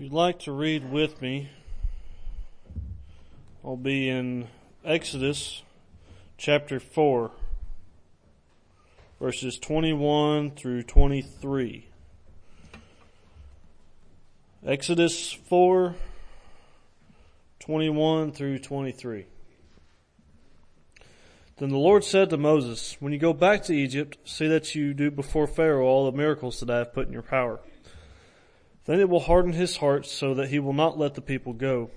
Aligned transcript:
If 0.00 0.04
you'd 0.04 0.12
like 0.14 0.38
to 0.38 0.52
read 0.52 0.90
with 0.90 1.20
me, 1.20 1.50
I'll 3.62 3.76
be 3.76 4.08
in 4.08 4.48
Exodus 4.82 5.62
chapter 6.38 6.80
4, 6.80 7.30
verses 9.20 9.58
21 9.58 10.52
through 10.52 10.84
23. 10.84 11.86
Exodus 14.64 15.32
4, 15.32 15.94
21 17.58 18.32
through 18.32 18.58
23. 18.58 19.26
Then 21.58 21.68
the 21.68 21.76
Lord 21.76 22.04
said 22.04 22.30
to 22.30 22.38
Moses, 22.38 22.96
When 23.00 23.12
you 23.12 23.18
go 23.18 23.34
back 23.34 23.64
to 23.64 23.74
Egypt, 23.74 24.16
see 24.24 24.48
that 24.48 24.74
you 24.74 24.94
do 24.94 25.10
before 25.10 25.46
Pharaoh 25.46 25.84
all 25.84 26.10
the 26.10 26.16
miracles 26.16 26.58
that 26.60 26.70
I 26.70 26.78
have 26.78 26.94
put 26.94 27.06
in 27.06 27.12
your 27.12 27.20
power. 27.20 27.60
Then 28.86 29.00
it 29.00 29.08
will 29.08 29.20
harden 29.20 29.52
his 29.52 29.76
heart 29.76 30.06
so 30.06 30.34
that 30.34 30.48
he 30.48 30.58
will 30.58 30.72
not 30.72 30.98
let 30.98 31.14
the 31.14 31.20
people 31.20 31.52
go. 31.52 31.90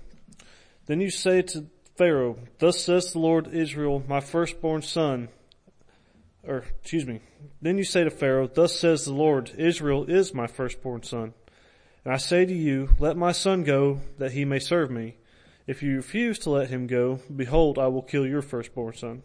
Then 0.86 1.00
you 1.00 1.10
say 1.10 1.42
to 1.42 1.66
Pharaoh, 1.96 2.38
Thus 2.58 2.80
says 2.80 3.12
the 3.12 3.18
Lord 3.18 3.48
Israel, 3.52 4.02
my 4.06 4.20
firstborn 4.20 4.82
son, 4.82 5.28
or 6.46 6.64
excuse 6.80 7.06
me. 7.06 7.20
Then 7.62 7.78
you 7.78 7.84
say 7.84 8.04
to 8.04 8.10
Pharaoh, 8.10 8.48
Thus 8.48 8.78
says 8.78 9.04
the 9.04 9.14
Lord, 9.14 9.52
Israel 9.56 10.04
is 10.04 10.34
my 10.34 10.46
firstborn 10.46 11.02
son. 11.02 11.34
And 12.04 12.12
I 12.12 12.18
say 12.18 12.44
to 12.44 12.54
you, 12.54 12.90
Let 12.98 13.16
my 13.16 13.32
son 13.32 13.64
go, 13.64 14.00
that 14.18 14.32
he 14.32 14.44
may 14.44 14.58
serve 14.58 14.90
me. 14.90 15.16
If 15.66 15.82
you 15.82 15.96
refuse 15.96 16.38
to 16.40 16.50
let 16.50 16.68
him 16.68 16.86
go, 16.86 17.20
behold, 17.34 17.78
I 17.78 17.86
will 17.86 18.02
kill 18.02 18.26
your 18.26 18.42
firstborn 18.42 18.94
son. 18.94 19.22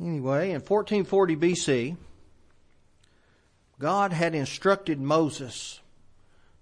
Anyway, 0.00 0.48
in 0.50 0.60
1440 0.60 1.36
BC, 1.36 1.96
God 3.78 4.12
had 4.12 4.34
instructed 4.34 4.98
Moses 4.98 5.80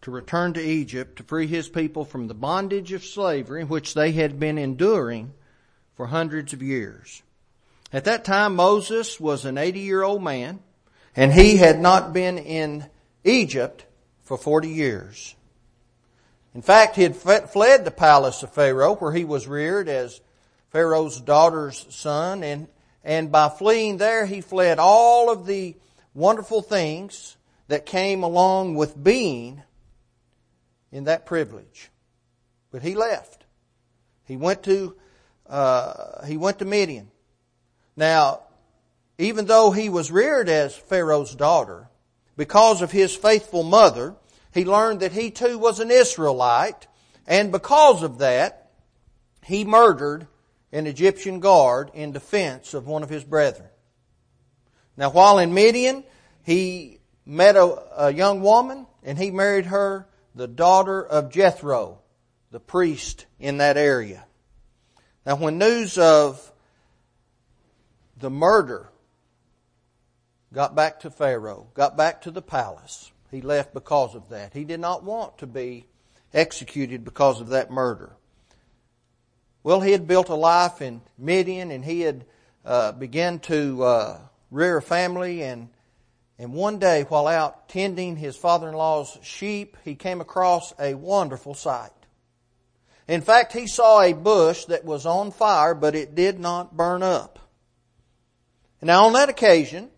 to 0.03 0.11
return 0.11 0.55
to 0.55 0.61
Egypt 0.61 1.17
to 1.17 1.23
free 1.23 1.47
his 1.47 1.69
people 1.69 2.05
from 2.05 2.27
the 2.27 2.35
bondage 2.35 2.93
of 2.93 3.05
slavery 3.05 3.63
which 3.63 3.95
they 3.95 4.11
had 4.11 4.41
been 4.41 4.59
enduring 4.59 5.33
for 5.95 6.07
hundreds 6.07 6.53
of 6.53 6.63
years. 6.63 7.23
At 7.93 8.05
that 8.07 8.25
time, 8.25 8.57
Moses 8.57 9.21
was 9.21 9.45
an 9.45 9.57
80 9.57 9.81
year 9.81 10.03
old 10.03 10.23
man 10.23 10.59
and 11.15 11.33
he 11.33 11.57
had 11.57 11.79
not 11.79 12.13
been 12.13 12.39
in 12.39 12.87
Egypt 13.23 13.85
for 14.23 14.37
40 14.37 14.69
years. 14.69 15.37
In 16.55 16.63
fact, 16.63 16.97
he 16.97 17.03
had 17.03 17.15
fled 17.15 17.85
the 17.85 17.93
palace 17.93 18.43
of 18.43 18.53
Pharaoh 18.53 18.97
where 18.97 19.13
he 19.13 19.25
was 19.25 19.47
reared 19.47 19.89
as 19.89 20.21
Pharaoh's 20.71 21.21
daughter's 21.21 21.87
son 21.91 22.43
and 22.43 22.67
and 23.05 23.31
by 23.31 23.49
fleeing 23.49 23.97
there, 23.97 24.27
he 24.27 24.41
fled 24.41 24.79
all 24.79 25.31
of 25.31 25.47
the 25.47 25.77
wonderful 26.15 26.63
things 26.63 27.37
that 27.69 27.87
came 27.87 28.23
along 28.23 28.75
with 28.75 29.03
being 29.03 29.63
in 30.91 31.05
that 31.05 31.27
privilege. 31.27 31.91
But 32.71 32.83
he 32.83 32.95
left. 32.95 33.45
He 34.25 34.37
went 34.37 34.63
to, 34.65 34.97
uh, 35.49 36.27
he 36.27 36.37
went 36.37 36.59
to 36.59 36.65
Midian. 36.65 37.11
Now, 37.97 38.43
even 39.19 39.47
though 39.47 39.71
he 39.71 39.89
was 39.89 40.11
reared 40.11 40.49
as 40.49 40.75
Pharaoh's 40.75 41.35
daughter, 41.35 41.89
because 42.37 42.83
of 42.83 42.93
his 42.93 43.15
faithful 43.15 43.63
mother, 43.63 44.15
he 44.53 44.65
learned 44.65 45.01
that 45.01 45.13
he 45.13 45.31
too 45.31 45.59
was 45.59 45.81
an 45.81 45.91
Israelite, 45.91 46.87
and 47.27 47.53
because 47.53 48.03
of 48.03 48.19
that, 48.19 48.71
he 49.43 49.65
murdered 49.65 50.27
an 50.73 50.87
Egyptian 50.87 51.41
guard 51.41 51.91
in 51.95 52.13
defense 52.13 52.75
of 52.75 52.87
one 52.87 53.03
of 53.03 53.09
his 53.09 53.25
brethren. 53.25 53.69
Now 54.97 55.11
while 55.11 55.39
in 55.39 55.55
Midian, 55.55 56.05
he 56.45 57.01
met 57.25 57.57
a, 57.57 58.07
a 58.07 58.13
young 58.13 58.43
woman 58.43 58.87
and 59.03 59.19
he 59.19 59.31
married 59.31 59.67
her, 59.67 60.07
the 60.35 60.49
daughter 60.49 61.05
of 61.05 61.31
Jethro, 61.31 62.01
the 62.51 62.61
priest 62.61 63.27
in 63.39 63.59
that 63.59 63.77
area. 63.77 64.25
Now 65.25 65.37
when 65.37 65.59
news 65.59 65.99
of 65.99 66.53
the 68.17 68.31
murder 68.31 68.91
got 70.53 70.75
back 70.75 71.01
to 71.01 71.11
Pharaoh, 71.11 71.69
got 71.75 71.97
back 71.97 72.23
to 72.23 72.31
the 72.31 72.43
palace, 72.43 73.13
he 73.31 73.41
left 73.41 73.75
because 73.75 74.15
of 74.15 74.31
that. 74.31 74.55
He 74.55 74.65
did 74.65 74.81
not 74.81 75.05
want 75.05 75.39
to 75.39 75.47
be 75.47 75.87
executed 76.33 77.05
because 77.05 77.41
of 77.41 77.49
that 77.49 77.71
murder. 77.71 78.17
Well, 79.69 79.83
he 79.83 79.93
had 79.93 80.07
built 80.07 80.31
a 80.31 80.35
life 80.35 80.81
in 80.81 81.03
Midian 81.19 81.71
and 81.71 81.85
he 81.85 82.01
had 82.01 82.25
uh, 82.65 82.93
to 82.93 83.83
uh, 83.85 84.21
rear 84.51 84.79
a 84.79 84.81
family 84.81 85.43
and 85.43 85.69
and 86.39 86.55
one 86.55 86.79
day 86.79 87.03
while 87.03 87.27
out 87.27 87.69
tending 87.69 88.17
his 88.17 88.35
father-in-law's 88.35 89.19
sheep, 89.21 89.77
he 89.85 89.95
came 89.95 90.23
across 90.23 90.73
a 90.81 90.95
wonderful 90.95 91.53
sight. 91.53 91.91
In 93.07 93.21
fact, 93.21 93.53
he 93.53 93.67
saw 93.67 94.01
a 94.01 94.15
bush 94.15 94.65
that 94.65 94.87
was 94.87 95.05
on 95.05 95.33
fire, 95.33 95.75
but 95.75 95.95
it 95.95 96.15
did 96.15 96.41
not 96.41 96.75
burn 96.75 97.03
up. 97.03 97.39
Now 98.81 99.05
on 99.05 99.13
that 99.13 99.29
occasion, 99.29 99.91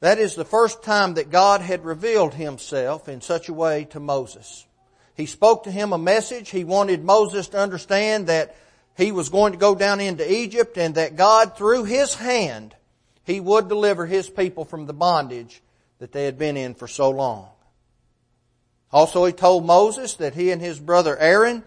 that 0.00 0.18
is 0.18 0.34
the 0.34 0.44
first 0.44 0.82
time 0.82 1.14
that 1.14 1.30
God 1.30 1.62
had 1.62 1.86
revealed 1.86 2.34
himself 2.34 3.08
in 3.08 3.22
such 3.22 3.48
a 3.48 3.54
way 3.54 3.86
to 3.86 4.00
Moses. 4.00 4.66
He 5.14 5.24
spoke 5.24 5.64
to 5.64 5.70
him 5.70 5.94
a 5.94 5.98
message. 5.98 6.50
He 6.50 6.64
wanted 6.64 7.02
Moses 7.02 7.48
to 7.48 7.58
understand 7.58 8.26
that 8.26 8.54
he 8.96 9.12
was 9.12 9.28
going 9.28 9.52
to 9.52 9.58
go 9.58 9.74
down 9.74 10.00
into 10.00 10.30
Egypt 10.30 10.76
and 10.76 10.94
that 10.96 11.16
God, 11.16 11.56
through 11.56 11.84
his 11.84 12.14
hand, 12.14 12.74
he 13.24 13.40
would 13.40 13.68
deliver 13.68 14.06
his 14.06 14.28
people 14.28 14.64
from 14.64 14.86
the 14.86 14.92
bondage 14.92 15.62
that 15.98 16.12
they 16.12 16.24
had 16.24 16.38
been 16.38 16.56
in 16.56 16.74
for 16.74 16.88
so 16.88 17.10
long. 17.10 17.48
Also, 18.92 19.24
he 19.24 19.32
told 19.32 19.64
Moses 19.64 20.14
that 20.16 20.34
he 20.34 20.50
and 20.50 20.60
his 20.60 20.78
brother 20.78 21.16
Aaron, 21.16 21.62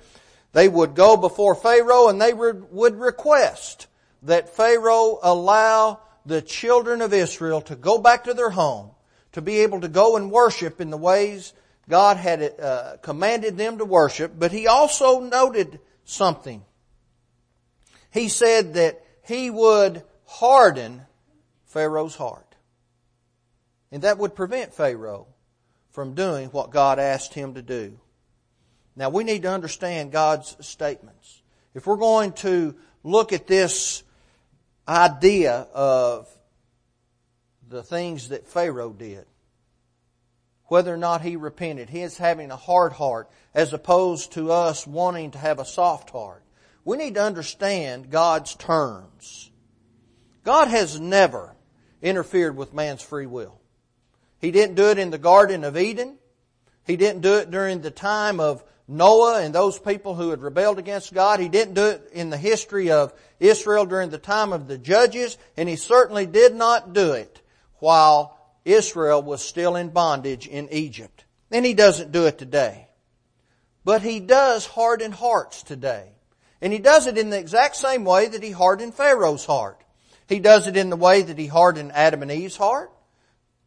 they 0.53 0.67
would 0.67 0.93
go 0.93 1.17
before 1.17 1.55
Pharaoh 1.55 2.07
and 2.07 2.21
they 2.21 2.33
would 2.33 2.99
request 2.99 3.87
that 4.23 4.55
Pharaoh 4.55 5.19
allow 5.23 5.99
the 6.25 6.41
children 6.41 7.01
of 7.01 7.13
Israel 7.13 7.61
to 7.61 7.75
go 7.75 7.97
back 7.97 8.25
to 8.25 8.33
their 8.33 8.51
home, 8.51 8.91
to 9.31 9.41
be 9.41 9.59
able 9.59 9.81
to 9.81 9.87
go 9.87 10.17
and 10.17 10.31
worship 10.31 10.79
in 10.79 10.89
the 10.91 10.97
ways 10.97 11.53
God 11.89 12.17
had 12.17 12.59
uh, 12.59 12.97
commanded 13.01 13.57
them 13.57 13.79
to 13.79 13.85
worship. 13.85 14.33
But 14.37 14.51
he 14.51 14.67
also 14.67 15.19
noted 15.19 15.79
something 16.03 16.63
he 18.15 18.29
said 18.29 18.75
that 18.75 19.03
he 19.27 19.49
would 19.49 20.01
harden 20.25 21.01
Pharaoh's 21.65 22.15
heart. 22.15 22.55
And 23.91 24.03
that 24.03 24.17
would 24.17 24.35
prevent 24.35 24.73
Pharaoh 24.73 25.27
from 25.91 26.15
doing 26.15 26.47
what 26.47 26.71
God 26.71 26.97
asked 26.97 27.33
him 27.33 27.55
to 27.55 27.61
do. 27.61 27.99
Now 28.95 29.09
we 29.09 29.25
need 29.25 29.41
to 29.41 29.51
understand 29.51 30.13
God's 30.13 30.55
statements. 30.65 31.41
If 31.73 31.85
we're 31.85 31.97
going 31.97 32.31
to 32.33 32.75
look 33.03 33.33
at 33.33 33.47
this 33.47 34.01
idea 34.87 35.67
of 35.73 36.29
the 37.67 37.83
things 37.83 38.29
that 38.29 38.47
Pharaoh 38.47 38.93
did, 38.93 39.25
whether 40.67 40.93
or 40.93 40.97
not 40.97 41.21
he 41.21 41.35
repented, 41.35 41.89
his 41.89 42.17
having 42.17 42.49
a 42.49 42.55
hard 42.55 42.93
heart 42.93 43.29
as 43.53 43.73
opposed 43.73 44.31
to 44.33 44.53
us 44.53 44.87
wanting 44.87 45.31
to 45.31 45.37
have 45.37 45.59
a 45.59 45.65
soft 45.65 46.11
heart 46.11 46.44
we 46.85 46.97
need 46.97 47.15
to 47.15 47.23
understand 47.23 48.11
God's 48.11 48.55
terms. 48.55 49.51
God 50.43 50.67
has 50.67 50.99
never 50.99 51.55
interfered 52.01 52.55
with 52.55 52.73
man's 52.73 53.01
free 53.01 53.25
will. 53.25 53.59
He 54.39 54.51
didn't 54.51 54.75
do 54.75 54.89
it 54.89 54.99
in 54.99 55.09
the 55.09 55.17
Garden 55.17 55.63
of 55.63 55.75
Eden. 55.75 56.17
He 56.85 56.95
didn't 56.95 57.21
do 57.21 57.35
it 57.35 57.49
during 57.49 57.81
the 57.81 57.89
time 57.89 58.39
of 58.39 58.63
Noah 58.87 59.41
and 59.41 59.55
those 59.55 59.79
people 59.79 60.13
who 60.13 60.29
had 60.29 60.43
rebelled 60.43 60.77
against 60.77 61.13
God. 61.13 61.39
He 61.39 61.49
didn't 61.49 61.73
do 61.73 61.87
it 61.87 62.09
in 62.13 62.29
the 62.29 62.37
history 62.37 62.91
of 62.91 63.11
Israel 63.39 63.87
during 63.87 64.11
the 64.11 64.19
time 64.19 64.53
of 64.53 64.67
the 64.67 64.77
judges, 64.77 65.39
and 65.57 65.67
he 65.67 65.75
certainly 65.75 66.27
did 66.27 66.53
not 66.53 66.93
do 66.93 67.13
it 67.13 67.41
while 67.79 68.37
Israel 68.63 69.23
was 69.23 69.43
still 69.43 69.75
in 69.75 69.89
bondage 69.89 70.47
in 70.47 70.69
Egypt. 70.71 71.25
And 71.49 71.65
he 71.65 71.73
doesn't 71.73 72.11
do 72.11 72.27
it 72.27 72.37
today. 72.37 72.87
But 73.83 74.03
he 74.03 74.19
does 74.19 74.67
harden 74.67 75.11
hearts 75.11 75.63
today. 75.63 76.14
And 76.61 76.71
he 76.71 76.79
does 76.79 77.07
it 77.07 77.17
in 77.17 77.29
the 77.29 77.39
exact 77.39 77.75
same 77.75 78.05
way 78.05 78.27
that 78.27 78.43
he 78.43 78.51
hardened 78.51 78.95
Pharaoh's 78.95 79.45
heart. 79.45 79.81
He 80.27 80.39
does 80.39 80.67
it 80.67 80.77
in 80.77 80.89
the 80.89 80.95
way 80.95 81.21
that 81.21 81.37
he 81.37 81.47
hardened 81.47 81.91
Adam 81.93 82.21
and 82.21 82.31
Eve's 82.31 82.57
heart. 82.57 82.91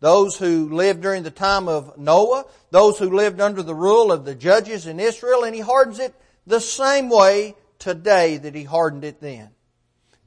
Those 0.01 0.37
who 0.37 0.69
lived 0.73 1.03
during 1.03 1.23
the 1.23 1.31
time 1.31 1.69
of 1.69 1.99
Noah, 1.99 2.47
those 2.71 2.99
who 2.99 3.11
lived 3.11 3.41
under 3.41 3.63
the 3.63 3.75
rule 3.75 4.13
of 4.13 4.25
the 4.25 4.35
judges 4.35 4.87
in 4.87 5.01
Israel, 5.01 5.45
and 5.45 5.55
he 5.55 5.61
hardens 5.61 5.99
it 5.99 6.15
the 6.47 6.61
same 6.61 7.09
way 7.09 7.55
today 7.79 8.39
that 8.39 8.55
He 8.55 8.65
hardened 8.65 9.05
it 9.05 9.21
then. 9.21 9.51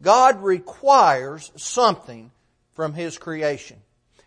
God 0.01 0.41
requires 0.41 1.51
something 1.57 2.31
from 2.73 2.93
His 2.93 3.17
creation. 3.17 3.77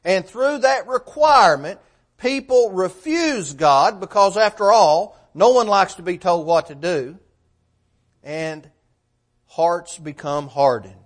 And 0.05 0.27
through 0.27 0.59
that 0.59 0.87
requirement, 0.87 1.81
people 2.19 2.73
refuse 2.73 3.55
God 3.55 4.01
because 4.01 4.37
after 4.37 4.71
all, 4.71 5.19
no 5.35 5.51
one 5.51 5.67
likes 5.67 5.95
to 5.95 6.03
be 6.03 6.19
told 6.19 6.47
what 6.47 6.67
to 6.67 6.75
do. 6.75 7.19
And 8.25 8.69
hearts 9.47 9.99
become 9.99 10.49
hardened. 10.49 10.97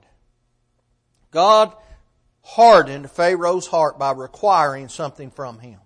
God 1.31 1.75
hardened 2.41 3.11
Pharaoh's 3.11 3.67
heart 3.67 3.99
by 3.99 4.12
requiring 4.12 4.88
something 4.88 5.31
from 5.31 5.59
him. 5.59 5.79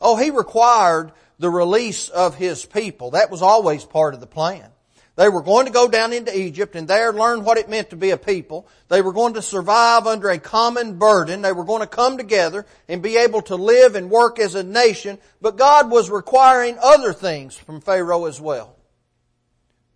Oh, 0.00 0.16
he 0.16 0.30
required 0.30 1.10
the 1.40 1.50
release 1.50 2.08
of 2.08 2.36
his 2.36 2.64
people. 2.64 3.12
That 3.12 3.30
was 3.30 3.42
always 3.42 3.84
part 3.84 4.14
of 4.14 4.20
the 4.20 4.26
plan. 4.26 4.70
They 5.16 5.28
were 5.28 5.42
going 5.42 5.66
to 5.66 5.72
go 5.72 5.88
down 5.88 6.12
into 6.12 6.38
Egypt 6.38 6.76
and 6.76 6.86
there 6.86 7.12
learn 7.12 7.44
what 7.44 7.58
it 7.58 7.68
meant 7.68 7.90
to 7.90 7.96
be 7.96 8.10
a 8.10 8.16
people. 8.16 8.66
They 8.88 9.02
were 9.02 9.12
going 9.12 9.34
to 9.34 9.42
survive 9.42 10.06
under 10.06 10.30
a 10.30 10.38
common 10.38 10.98
burden. 10.98 11.42
They 11.42 11.52
were 11.52 11.64
going 11.64 11.82
to 11.82 11.86
come 11.86 12.16
together 12.16 12.64
and 12.88 13.02
be 13.02 13.16
able 13.16 13.42
to 13.42 13.56
live 13.56 13.96
and 13.96 14.10
work 14.10 14.38
as 14.38 14.54
a 14.54 14.62
nation. 14.62 15.18
But 15.40 15.58
God 15.58 15.90
was 15.90 16.08
requiring 16.08 16.78
other 16.80 17.12
things 17.12 17.56
from 17.56 17.80
Pharaoh 17.80 18.26
as 18.26 18.40
well. 18.40 18.76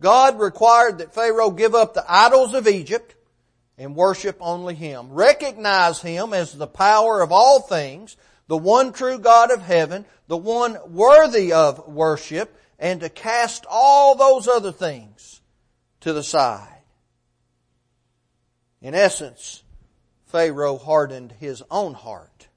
God 0.04 0.38
required 0.38 0.98
that 0.98 1.14
Pharaoh 1.14 1.50
give 1.50 1.74
up 1.74 1.94
the 1.94 2.04
idols 2.06 2.52
of 2.52 2.68
Egypt 2.68 3.14
and 3.78 3.96
worship 3.96 4.36
only 4.38 4.74
Him. 4.74 5.10
Recognize 5.10 6.02
Him 6.02 6.34
as 6.34 6.52
the 6.52 6.66
power 6.66 7.22
of 7.22 7.32
all 7.32 7.60
things, 7.60 8.18
the 8.46 8.58
one 8.58 8.92
true 8.92 9.18
God 9.18 9.50
of 9.50 9.62
heaven, 9.62 10.04
the 10.26 10.36
one 10.36 10.76
worthy 10.88 11.54
of 11.54 11.88
worship, 11.88 12.54
and 12.78 13.00
to 13.00 13.08
cast 13.08 13.64
all 13.66 14.14
those 14.14 14.46
other 14.46 14.72
things 14.72 15.40
to 16.00 16.12
the 16.12 16.22
side. 16.22 16.82
In 18.82 18.94
essence, 18.94 19.62
Pharaoh 20.26 20.76
hardened 20.76 21.32
his 21.40 21.62
own 21.70 21.94
heart. 21.94 22.48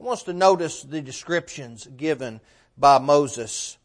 I 0.00 0.04
want 0.04 0.20
us 0.20 0.22
to 0.22 0.32
notice 0.32 0.82
the 0.82 1.02
descriptions 1.02 1.86
given 1.86 2.40
by 2.78 2.96
Moses. 2.96 3.76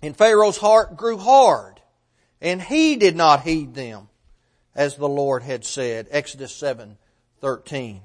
And 0.00 0.16
Pharaoh's 0.16 0.56
heart 0.56 0.96
grew 0.96 1.18
hard, 1.18 1.73
and 2.44 2.62
he 2.62 2.94
did 2.94 3.16
not 3.16 3.42
heed 3.42 3.74
them, 3.74 4.08
as 4.74 4.96
the 4.96 5.08
Lord 5.08 5.42
had 5.42 5.64
said. 5.64 6.06
Exodus 6.10 6.54
seven 6.54 6.98
thirteen. 7.40 8.02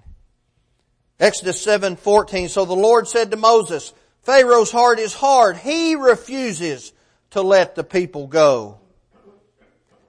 Exodus 1.19 1.61
seven 1.61 1.95
fourteen. 1.95 2.49
So 2.49 2.65
the 2.65 2.73
Lord 2.73 3.07
said 3.07 3.29
to 3.31 3.37
Moses, 3.37 3.93
Pharaoh's 4.23 4.71
heart 4.71 4.97
is 4.97 5.13
hard. 5.13 5.57
He 5.57 5.95
refuses 5.95 6.93
to 7.31 7.41
let 7.41 7.75
the 7.75 7.83
people 7.83 8.27
go. 8.27 8.79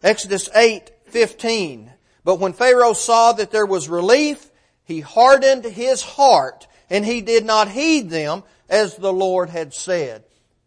Exodus 0.02 0.48
eight 0.54 0.90
fifteen. 1.06 1.92
But 2.24 2.38
when 2.38 2.52
Pharaoh 2.52 2.92
saw 2.92 3.32
that 3.32 3.50
there 3.50 3.66
was 3.66 3.88
relief, 3.88 4.50
he 4.84 5.00
hardened 5.00 5.64
his 5.64 6.02
heart 6.02 6.66
and 6.88 7.04
he 7.04 7.20
did 7.20 7.44
not 7.44 7.68
heed 7.68 8.10
them 8.10 8.44
as 8.68 8.96
the 8.96 9.12
Lord 9.12 9.50
had 9.50 9.74
said. 9.74 10.24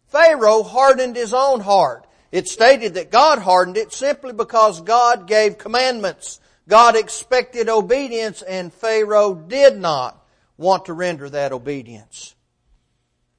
Pharaoh 0.08 0.62
hardened 0.62 1.16
his 1.16 1.32
own 1.32 1.60
heart. 1.60 2.03
It 2.34 2.48
stated 2.48 2.94
that 2.94 3.12
God 3.12 3.38
hardened 3.38 3.76
it 3.76 3.92
simply 3.92 4.32
because 4.32 4.80
God 4.80 5.28
gave 5.28 5.56
commandments. 5.56 6.40
God 6.68 6.96
expected 6.96 7.68
obedience 7.68 8.42
and 8.42 8.74
Pharaoh 8.74 9.36
did 9.36 9.78
not 9.78 10.20
want 10.56 10.86
to 10.86 10.94
render 10.94 11.30
that 11.30 11.52
obedience. 11.52 12.34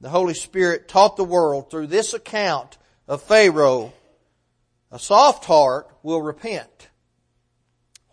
The 0.00 0.08
Holy 0.08 0.32
Spirit 0.32 0.88
taught 0.88 1.18
the 1.18 1.24
world 1.24 1.70
through 1.70 1.88
this 1.88 2.14
account 2.14 2.78
of 3.06 3.20
Pharaoh, 3.20 3.92
a 4.90 4.98
soft 4.98 5.44
heart 5.44 5.90
will 6.02 6.22
repent, 6.22 6.88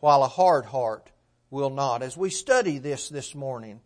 while 0.02 0.22
a 0.22 0.28
hard 0.28 0.66
heart 0.66 1.12
will 1.50 1.70
not. 1.70 2.04
As 2.04 2.18
we 2.18 2.30
study 2.30 2.78
this 2.78 3.08
this 3.08 3.34
morning, 3.34 3.80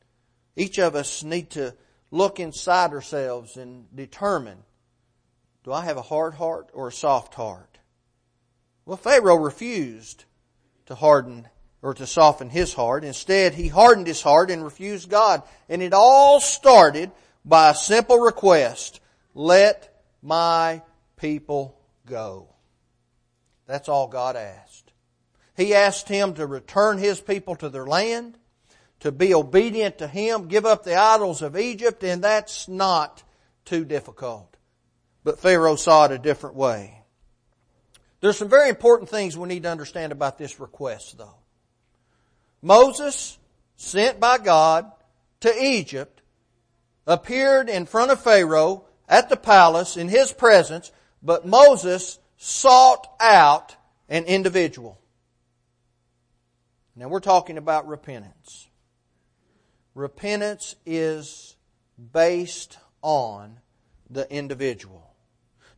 each 0.56 0.80
of 0.80 0.96
us 0.96 1.24
need 1.24 1.52
to 1.52 1.76
look 2.10 2.40
inside 2.40 2.92
ourselves 2.92 3.56
and 3.56 3.86
determine, 3.96 4.64
do 5.68 5.74
I 5.74 5.84
have 5.84 5.98
a 5.98 6.02
hard 6.02 6.36
heart 6.36 6.70
or 6.72 6.88
a 6.88 6.94
soft 6.94 7.34
heart? 7.34 7.78
Well, 8.86 8.96
Pharaoh 8.96 9.36
refused 9.36 10.24
to 10.86 10.96
harden 10.96 11.50
or 11.82 11.94
to 11.94 12.08
soften 12.08 12.50
his 12.50 12.74
heart. 12.74 13.04
Instead, 13.04 13.54
he 13.54 13.68
hardened 13.68 14.08
his 14.08 14.22
heart 14.22 14.50
and 14.50 14.64
refused 14.64 15.10
God. 15.10 15.44
And 15.68 15.82
it 15.82 15.92
all 15.92 16.40
started 16.40 17.12
by 17.44 17.72
a 17.72 17.76
simple 17.76 18.18
request. 18.18 19.02
Let 19.34 19.94
my 20.22 20.84
people 21.18 21.78
go. 22.06 22.48
That's 23.66 23.90
all 23.90 24.08
God 24.08 24.38
asked. 24.38 24.94
He 25.58 25.76
asked 25.76 26.08
him 26.08 26.36
to 26.36 26.48
return 26.48 26.98
his 26.98 27.20
people 27.20 27.58
to 27.58 27.68
their 27.68 27.86
land, 27.86 28.38
to 29.02 29.12
be 29.12 29.34
obedient 29.34 29.98
to 29.98 30.08
him, 30.08 30.48
give 30.48 30.66
up 30.66 30.86
the 30.86 30.96
idols 30.96 31.42
of 31.42 31.58
Egypt, 31.58 32.06
and 32.06 32.24
that's 32.24 32.70
not 32.70 33.22
too 33.66 33.84
difficult. 33.84 34.57
But 35.28 35.40
Pharaoh 35.40 35.76
saw 35.76 36.06
it 36.06 36.14
a 36.14 36.18
different 36.18 36.56
way. 36.56 37.02
There's 38.22 38.38
some 38.38 38.48
very 38.48 38.70
important 38.70 39.10
things 39.10 39.38
we 39.38 39.50
need 39.50 39.64
to 39.64 39.70
understand 39.70 40.14
about 40.14 40.38
this 40.38 40.58
request 40.58 41.18
though. 41.18 41.36
Moses, 42.62 43.38
sent 43.76 44.22
by 44.22 44.38
God 44.38 44.90
to 45.42 45.54
Egypt, 45.62 46.22
appeared 47.06 47.68
in 47.68 47.86
front 47.86 48.12
of 48.12 48.22
Pharaoh 48.22 48.86
at 49.10 49.28
the 49.28 49.36
palace 49.36 49.98
in 49.98 50.08
his 50.08 50.32
presence, 50.32 50.94
but 51.22 51.46
Moses 51.46 52.20
sought 52.38 53.06
out 53.20 53.76
an 54.08 54.24
individual. 54.24 54.98
Now 56.96 57.10
we're 57.10 57.20
talking 57.20 57.58
about 57.58 57.86
repentance. 57.86 58.70
Repentance 59.94 60.78
is 60.86 61.58
based 62.14 62.78
on 63.02 63.60
the 64.10 64.26
individual. 64.34 65.07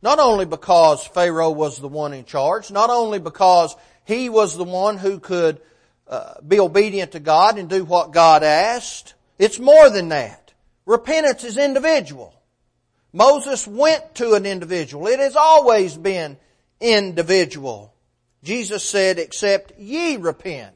Not 0.02 0.18
only 0.18 0.46
because 0.46 1.06
Pharaoh 1.06 1.50
was 1.50 1.78
the 1.78 1.88
one 1.88 2.12
in 2.12 2.24
charge, 2.24 2.70
not 2.70 2.90
only 2.90 3.18
because 3.18 3.76
he 4.04 4.28
was 4.28 4.56
the 4.56 4.64
one 4.64 4.96
who 4.96 5.18
could 5.18 5.60
uh, 6.08 6.34
be 6.46 6.58
obedient 6.58 7.12
to 7.12 7.20
God 7.20 7.58
and 7.58 7.68
do 7.68 7.84
what 7.84 8.12
God 8.12 8.42
asked. 8.42 9.14
It's 9.38 9.58
more 9.58 9.90
than 9.90 10.08
that. 10.08 10.52
Repentance 10.86 11.44
is 11.44 11.56
individual. 11.56 12.34
Moses 13.12 13.66
went 13.66 14.14
to 14.16 14.34
an 14.34 14.46
individual. 14.46 15.06
It 15.06 15.20
has 15.20 15.36
always 15.36 15.96
been 15.96 16.36
individual. 16.80 17.94
Jesus 18.42 18.82
said, 18.82 19.18
except 19.18 19.78
ye 19.78 20.16
repent, 20.16 20.74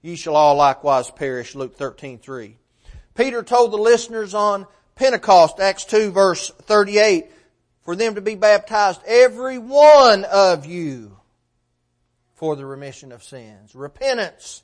ye 0.00 0.16
shall 0.16 0.36
all 0.36 0.56
likewise 0.56 1.10
perish, 1.10 1.54
Luke 1.54 1.76
13, 1.76 2.18
3. 2.18 2.56
Peter 3.14 3.42
told 3.42 3.72
the 3.72 3.78
listeners 3.78 4.34
on 4.34 4.66
Pentecost, 4.94 5.60
Acts 5.60 5.84
2 5.84 6.12
verse 6.12 6.50
38, 6.62 7.26
for 7.82 7.96
them 7.96 8.14
to 8.14 8.20
be 8.20 8.34
baptized, 8.34 9.00
every 9.06 9.58
one 9.58 10.24
of 10.24 10.66
you, 10.66 11.16
for 12.34 12.56
the 12.56 12.66
remission 12.66 13.12
of 13.12 13.22
sins. 13.22 13.74
Repentance 13.74 14.62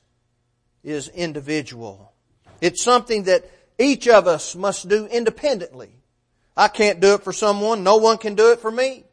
is 0.83 1.07
individual. 1.09 2.13
It's 2.61 2.83
something 2.83 3.23
that 3.23 3.49
each 3.77 4.07
of 4.07 4.27
us 4.27 4.55
must 4.55 4.87
do 4.87 5.05
independently. 5.05 5.91
I 6.55 6.67
can't 6.67 6.99
do 6.99 7.13
it 7.13 7.23
for 7.23 7.31
someone. 7.31 7.83
No 7.83 7.97
one 7.97 8.17
can 8.17 8.35
do 8.35 8.51
it 8.51 8.59
for 8.59 8.71
me. 8.71 9.05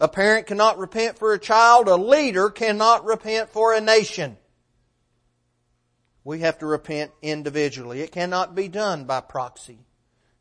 A 0.00 0.08
parent 0.08 0.46
cannot 0.46 0.78
repent 0.78 1.18
for 1.18 1.32
a 1.32 1.38
child. 1.38 1.88
A 1.88 1.96
leader 1.96 2.50
cannot 2.50 3.04
repent 3.04 3.50
for 3.50 3.74
a 3.74 3.80
nation. 3.80 4.36
We 6.24 6.40
have 6.40 6.58
to 6.58 6.66
repent 6.66 7.10
individually. 7.22 8.02
It 8.02 8.12
cannot 8.12 8.54
be 8.54 8.68
done 8.68 9.04
by 9.04 9.20
proxy. 9.20 9.78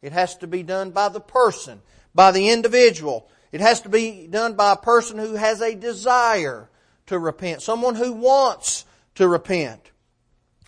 It 0.01 0.11
has 0.11 0.35
to 0.37 0.47
be 0.47 0.63
done 0.63 0.91
by 0.91 1.09
the 1.09 1.19
person, 1.19 1.81
by 2.13 2.31
the 2.31 2.49
individual. 2.49 3.29
It 3.51 3.61
has 3.61 3.81
to 3.81 3.89
be 3.89 4.27
done 4.27 4.53
by 4.53 4.73
a 4.73 4.77
person 4.77 5.17
who 5.17 5.35
has 5.35 5.61
a 5.61 5.75
desire 5.75 6.69
to 7.07 7.17
repent, 7.17 7.61
someone 7.61 7.95
who 7.95 8.13
wants 8.13 8.85
to 9.15 9.27
repent. 9.27 9.91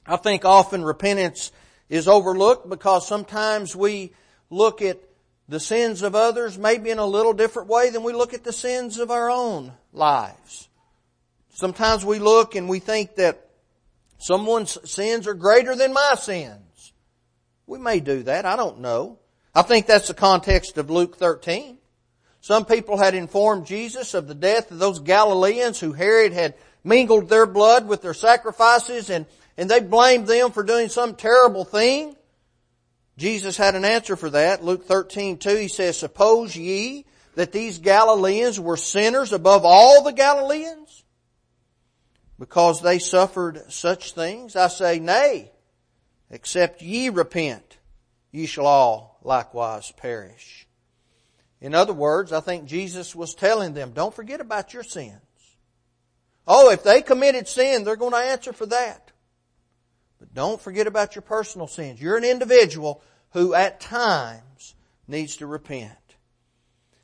I 0.05 0.17
think 0.17 0.45
often 0.45 0.83
repentance 0.83 1.51
is 1.89 2.07
overlooked 2.07 2.67
because 2.69 3.07
sometimes 3.07 3.75
we 3.75 4.13
look 4.49 4.81
at 4.81 4.99
the 5.47 5.59
sins 5.59 6.01
of 6.01 6.15
others 6.15 6.57
maybe 6.57 6.89
in 6.89 6.97
a 6.97 7.05
little 7.05 7.33
different 7.33 7.69
way 7.69 7.89
than 7.89 8.03
we 8.03 8.13
look 8.13 8.33
at 8.33 8.43
the 8.43 8.53
sins 8.53 8.97
of 8.97 9.11
our 9.11 9.29
own 9.29 9.73
lives. 9.93 10.69
Sometimes 11.53 12.03
we 12.03 12.19
look 12.19 12.55
and 12.55 12.67
we 12.67 12.79
think 12.79 13.15
that 13.15 13.49
someone's 14.17 14.77
sins 14.89 15.27
are 15.27 15.33
greater 15.33 15.75
than 15.75 15.93
my 15.93 16.15
sins. 16.17 16.93
We 17.67 17.77
may 17.77 17.99
do 17.99 18.23
that. 18.23 18.45
I 18.45 18.55
don't 18.55 18.79
know. 18.79 19.19
I 19.53 19.61
think 19.63 19.85
that's 19.85 20.07
the 20.07 20.13
context 20.13 20.77
of 20.77 20.89
Luke 20.89 21.17
13. 21.17 21.77
Some 22.39 22.65
people 22.65 22.97
had 22.97 23.13
informed 23.13 23.67
Jesus 23.67 24.13
of 24.13 24.27
the 24.27 24.35
death 24.35 24.71
of 24.71 24.79
those 24.79 24.99
Galileans 24.99 25.79
who 25.79 25.93
Herod 25.93 26.33
had 26.33 26.55
mingled 26.83 27.29
their 27.29 27.45
blood 27.45 27.87
with 27.87 28.01
their 28.01 28.13
sacrifices 28.13 29.09
and, 29.09 29.25
and 29.57 29.69
they 29.69 29.79
blamed 29.79 30.27
them 30.27 30.51
for 30.51 30.63
doing 30.63 30.89
some 30.89 31.15
terrible 31.15 31.65
thing. 31.65 32.15
Jesus 33.17 33.57
had 33.57 33.75
an 33.75 33.85
answer 33.85 34.15
for 34.15 34.29
that. 34.31 34.63
Luke 34.63 34.85
13, 34.85 35.37
2, 35.37 35.55
he 35.55 35.67
says, 35.67 35.97
Suppose 35.97 36.55
ye 36.55 37.05
that 37.35 37.51
these 37.51 37.77
Galileans 37.77 38.59
were 38.59 38.77
sinners 38.77 39.33
above 39.33 39.63
all 39.63 40.01
the 40.01 40.13
Galileans? 40.13 41.03
Because 42.39 42.81
they 42.81 42.97
suffered 42.97 43.71
such 43.71 44.13
things? 44.13 44.55
I 44.55 44.67
say, 44.67 44.99
nay, 44.99 45.51
except 46.31 46.81
ye 46.81 47.09
repent, 47.09 47.77
ye 48.31 48.45
shall 48.45 48.65
all 48.65 49.19
likewise 49.23 49.91
perish. 49.91 50.67
In 51.59 51.75
other 51.75 51.93
words, 51.93 52.31
I 52.31 52.39
think 52.39 52.65
Jesus 52.65 53.15
was 53.15 53.35
telling 53.35 53.73
them, 53.73 53.91
don't 53.91 54.15
forget 54.15 54.41
about 54.41 54.73
your 54.73 54.83
sins. 54.83 55.21
Oh, 56.47 56.71
if 56.71 56.83
they 56.83 57.01
committed 57.01 57.47
sin, 57.47 57.83
they're 57.83 57.95
going 57.95 58.13
to 58.13 58.17
answer 58.17 58.51
for 58.51 58.65
that. 58.67 59.11
But 60.19 60.33
don't 60.33 60.61
forget 60.61 60.87
about 60.87 61.15
your 61.15 61.21
personal 61.21 61.67
sins. 61.67 62.01
You're 62.01 62.17
an 62.17 62.23
individual 62.23 63.01
who 63.31 63.53
at 63.53 63.79
times 63.79 64.75
needs 65.07 65.37
to 65.37 65.47
repent. 65.47 65.91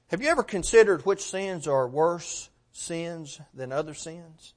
Have 0.08 0.22
you 0.22 0.30
ever 0.30 0.44
considered 0.44 1.06
which 1.06 1.22
sins 1.22 1.68
are 1.68 1.88
worse 1.88 2.50
sins 2.72 3.40
than 3.54 3.72
other 3.72 3.94
sins? 3.94 4.54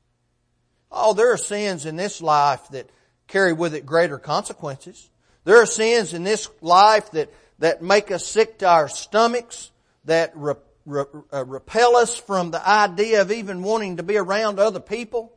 Oh, 0.90 1.12
there 1.12 1.32
are 1.32 1.36
sins 1.36 1.86
in 1.86 1.96
this 1.96 2.20
life 2.20 2.68
that 2.70 2.90
carry 3.26 3.52
with 3.52 3.74
it 3.74 3.86
greater 3.86 4.18
consequences. 4.18 5.10
There 5.44 5.60
are 5.60 5.66
sins 5.66 6.14
in 6.14 6.24
this 6.24 6.48
life 6.60 7.10
that, 7.12 7.32
that 7.58 7.82
make 7.82 8.10
us 8.10 8.26
sick 8.26 8.58
to 8.58 8.68
our 8.68 8.88
stomachs, 8.88 9.70
that 10.04 10.32
re, 10.34 10.54
re, 10.84 11.04
uh, 11.32 11.44
repel 11.44 11.96
us 11.96 12.16
from 12.16 12.50
the 12.50 12.68
idea 12.68 13.22
of 13.22 13.32
even 13.32 13.62
wanting 13.62 13.96
to 13.96 14.02
be 14.02 14.16
around 14.16 14.58
other 14.58 14.80
people. 14.80 15.32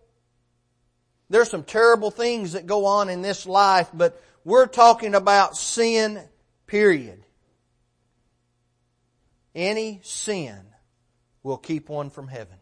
There's 1.30 1.50
some 1.50 1.64
terrible 1.64 2.12
things 2.12 2.54
that 2.54 2.68
go 2.68 2.86
on 2.86 3.10
in 3.10 3.22
this 3.22 3.46
life, 3.46 3.90
but 3.94 4.22
we're 4.44 4.68
talking 4.68 5.16
about 5.16 5.56
sin, 5.56 6.22
period. 6.68 7.24
Any 9.56 10.02
sin 10.04 10.60
will 11.44 11.58
keep 11.58 11.90
one 11.90 12.10
from 12.10 12.28
heaven. 12.28 12.58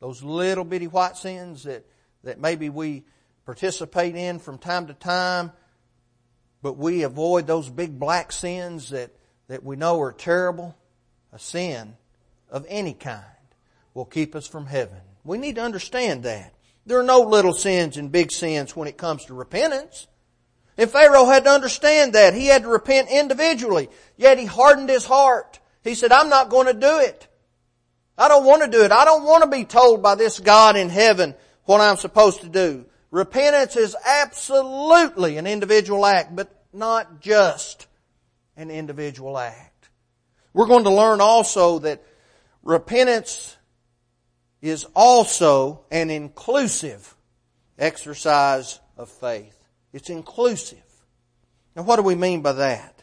Those 0.00 0.22
little 0.22 0.64
bitty 0.64 0.86
white 0.86 1.16
sins 1.16 1.64
that, 1.64 1.84
that 2.24 2.40
maybe 2.40 2.70
we 2.70 3.04
participate 3.44 4.14
in 4.14 4.38
from 4.38 4.58
time 4.58 4.86
to 4.88 4.94
time, 4.94 5.52
but 6.66 6.78
we 6.78 7.04
avoid 7.04 7.46
those 7.46 7.70
big 7.70 7.96
black 7.96 8.32
sins 8.32 8.90
that, 8.90 9.12
that 9.46 9.62
we 9.62 9.76
know 9.76 10.00
are 10.00 10.10
terrible. 10.10 10.76
A 11.32 11.38
sin 11.38 11.94
of 12.50 12.66
any 12.68 12.92
kind 12.92 13.22
will 13.94 14.04
keep 14.04 14.34
us 14.34 14.48
from 14.48 14.66
heaven. 14.66 14.98
We 15.22 15.38
need 15.38 15.54
to 15.54 15.62
understand 15.62 16.24
that. 16.24 16.52
There 16.84 16.98
are 16.98 17.04
no 17.04 17.20
little 17.20 17.52
sins 17.52 17.96
and 17.96 18.10
big 18.10 18.32
sins 18.32 18.74
when 18.74 18.88
it 18.88 18.96
comes 18.96 19.26
to 19.26 19.34
repentance. 19.34 20.08
And 20.76 20.90
Pharaoh 20.90 21.26
had 21.26 21.44
to 21.44 21.50
understand 21.50 22.14
that. 22.14 22.34
He 22.34 22.46
had 22.46 22.62
to 22.62 22.68
repent 22.68 23.10
individually, 23.12 23.88
yet 24.16 24.36
he 24.36 24.46
hardened 24.46 24.88
his 24.88 25.04
heart. 25.04 25.60
He 25.84 25.94
said, 25.94 26.10
I'm 26.10 26.28
not 26.28 26.50
going 26.50 26.66
to 26.66 26.74
do 26.74 26.98
it. 26.98 27.28
I 28.18 28.26
don't 28.26 28.44
want 28.44 28.64
to 28.64 28.68
do 28.68 28.82
it. 28.82 28.90
I 28.90 29.04
don't 29.04 29.22
want 29.22 29.44
to 29.44 29.48
be 29.48 29.64
told 29.64 30.02
by 30.02 30.16
this 30.16 30.40
God 30.40 30.74
in 30.74 30.88
heaven 30.88 31.36
what 31.62 31.80
I'm 31.80 31.96
supposed 31.96 32.40
to 32.40 32.48
do. 32.48 32.86
Repentance 33.12 33.76
is 33.76 33.94
absolutely 34.04 35.38
an 35.38 35.46
individual 35.46 36.04
act, 36.04 36.34
but 36.34 36.55
not 36.76 37.20
just 37.20 37.86
an 38.56 38.70
individual 38.70 39.38
act. 39.38 39.88
We're 40.52 40.66
going 40.66 40.84
to 40.84 40.90
learn 40.90 41.20
also 41.20 41.80
that 41.80 42.02
repentance 42.62 43.56
is 44.62 44.86
also 44.94 45.84
an 45.90 46.10
inclusive 46.10 47.14
exercise 47.78 48.80
of 48.96 49.10
faith. 49.10 49.58
It's 49.92 50.10
inclusive. 50.10 50.78
Now 51.74 51.82
what 51.82 51.96
do 51.96 52.02
we 52.02 52.14
mean 52.14 52.42
by 52.42 52.52
that? 52.52 53.02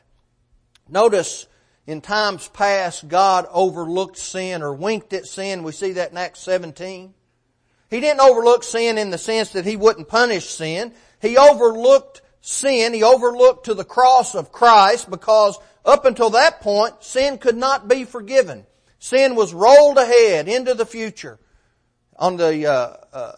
Notice 0.90 1.48
in 1.86 2.02
times 2.02 2.48
past, 2.48 3.08
God 3.08 3.46
overlooked 3.52 4.18
sin 4.18 4.62
or 4.62 4.74
winked 4.74 5.14
at 5.14 5.26
sin. 5.26 5.64
We 5.64 5.74
see 5.74 5.94
that 5.94 6.12
in 6.12 6.18
Acts 6.18 6.40
17. 6.40 7.14
He 7.90 8.00
didn't 8.00 8.22
overlook 8.22 8.64
sin 8.64 8.98
in 8.98 9.12
the 9.12 9.18
sense 9.18 9.52
that 9.52 9.66
He 9.66 9.76
wouldn't 9.76 10.08
punish 10.08 10.50
sin. 10.50 10.94
He 11.22 11.38
overlooked 11.38 12.22
sin. 12.44 12.94
He 12.94 13.04
overlooked 13.04 13.66
to 13.66 13.74
the 13.74 13.86
cross 13.86 14.36
of 14.36 14.52
Christ 14.52 15.10
because 15.10 15.58
up 15.84 16.06
until 16.06 16.32
that 16.32 16.62
point, 16.62 17.04
sin 17.04 17.38
could 17.38 17.58
not 17.58 17.88
be 17.88 18.04
forgiven. 18.04 18.66
Sin 19.00 19.36
was 19.36 19.54
rolled 19.54 19.98
ahead 19.98 20.48
into 20.48 20.74
the 20.74 20.86
future. 20.86 21.40
On 22.18 22.38
the, 22.38 22.68
uh, 22.68 22.96
uh, 23.12 23.36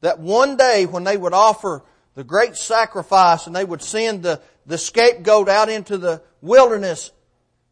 that 0.00 0.18
one 0.18 0.56
day 0.56 0.86
when 0.86 1.04
they 1.04 1.16
would 1.16 1.32
offer 1.32 1.84
the 2.14 2.24
great 2.24 2.56
sacrifice 2.56 3.46
and 3.46 3.54
they 3.54 3.64
would 3.64 3.82
send 3.82 4.22
the, 4.22 4.40
the 4.66 4.78
scapegoat 4.78 5.48
out 5.48 5.68
into 5.68 5.96
the 5.96 6.22
wilderness 6.40 7.12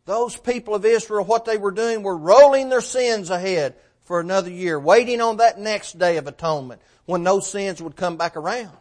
those 0.08 0.36
people 0.36 0.74
of 0.74 0.86
Israel, 0.86 1.22
what 1.22 1.44
they 1.44 1.58
were 1.58 1.70
doing 1.70 2.02
were 2.02 2.16
rolling 2.16 2.70
their 2.70 2.80
sins 2.80 3.28
ahead 3.28 3.74
for 4.04 4.20
another 4.20 4.50
year, 4.50 4.80
waiting 4.80 5.20
on 5.20 5.36
that 5.36 5.58
next 5.58 5.98
day 5.98 6.16
of 6.16 6.26
atonement 6.26 6.80
when 7.04 7.22
those 7.22 7.48
sins 7.48 7.82
would 7.82 7.94
come 7.94 8.16
back 8.16 8.34
around. 8.34 8.76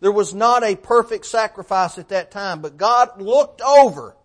There 0.00 0.12
was 0.12 0.34
not 0.34 0.64
a 0.64 0.76
perfect 0.76 1.26
sacrifice 1.26 1.98
at 1.98 2.08
that 2.08 2.30
time, 2.30 2.62
but 2.62 2.76
God 2.76 3.20
looked 3.20 3.60
over 3.60 4.16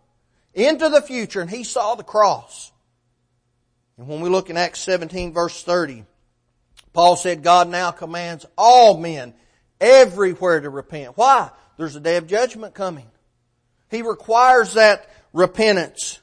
into 0.53 0.89
the 0.89 1.01
future 1.01 1.41
and 1.41 1.49
He 1.49 1.63
saw 1.63 1.95
the 1.95 2.03
cross. 2.03 2.71
And 3.97 4.07
when 4.07 4.21
we 4.21 4.29
look 4.29 4.49
in 4.49 4.57
Acts 4.57 4.79
17 4.81 5.33
verse 5.33 5.63
30, 5.63 6.05
Paul 6.93 7.17
said 7.17 7.43
God 7.43 7.69
now 7.69 7.91
commands 7.91 8.45
all 8.57 8.97
men 8.97 9.33
everywhere 9.81 10.61
to 10.61 10.69
repent. 10.69 11.17
Why? 11.17 11.49
There's 11.77 11.95
a 11.95 12.01
day 12.01 12.15
of 12.15 12.27
judgment 12.27 12.73
coming. 12.73 13.07
He 13.91 14.01
requires 14.01 14.73
that 14.73 15.09
repentance. 15.33 16.19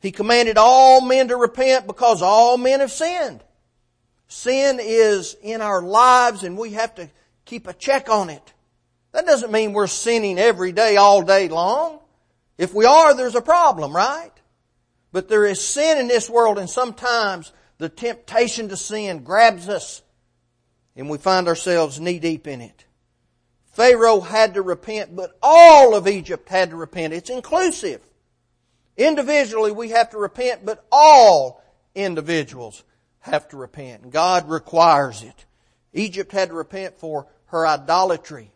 He 0.00 0.12
commanded 0.12 0.56
all 0.58 1.00
men 1.00 1.28
to 1.28 1.36
repent 1.36 1.86
because 1.86 2.22
all 2.22 2.58
men 2.58 2.80
have 2.80 2.92
sinned. 2.92 3.42
Sin 4.28 4.78
is 4.80 5.36
in 5.42 5.60
our 5.60 5.82
lives 5.82 6.44
and 6.44 6.56
we 6.56 6.72
have 6.72 6.94
to 6.96 7.08
keep 7.44 7.66
a 7.66 7.72
check 7.72 8.08
on 8.08 8.30
it. 8.30 8.52
That 9.12 9.26
doesn't 9.26 9.52
mean 9.52 9.72
we're 9.72 9.86
sinning 9.86 10.38
every 10.38 10.72
day, 10.72 10.96
all 10.96 11.22
day 11.22 11.48
long. 11.48 11.98
If 12.58 12.74
we 12.74 12.84
are, 12.84 13.14
there's 13.14 13.34
a 13.34 13.42
problem, 13.42 13.94
right? 13.94 14.30
But 15.12 15.28
there 15.28 15.44
is 15.44 15.60
sin 15.60 15.98
in 15.98 16.08
this 16.08 16.30
world 16.30 16.58
and 16.58 16.70
sometimes 16.70 17.52
the 17.78 17.88
temptation 17.88 18.68
to 18.68 18.76
sin 18.76 19.24
grabs 19.24 19.68
us 19.68 20.02
and 20.94 21.08
we 21.08 21.18
find 21.18 21.48
ourselves 21.48 21.98
knee 21.98 22.18
deep 22.18 22.46
in 22.46 22.60
it. 22.60 22.84
Pharaoh 23.72 24.20
had 24.20 24.54
to 24.54 24.62
repent, 24.62 25.14
but 25.14 25.38
all 25.42 25.94
of 25.94 26.06
Egypt 26.06 26.48
had 26.48 26.70
to 26.70 26.76
repent. 26.76 27.14
It's 27.14 27.30
inclusive. 27.30 28.02
Individually, 28.96 29.72
we 29.72 29.90
have 29.90 30.10
to 30.10 30.18
repent, 30.18 30.66
but 30.66 30.84
all 30.92 31.62
individuals 31.94 32.84
have 33.20 33.48
to 33.48 33.56
repent. 33.56 34.10
God 34.10 34.48
requires 34.48 35.22
it. 35.22 35.46
Egypt 35.92 36.32
had 36.32 36.50
to 36.50 36.54
repent 36.54 36.98
for 36.98 37.26
her 37.46 37.66
idolatry, 37.66 38.52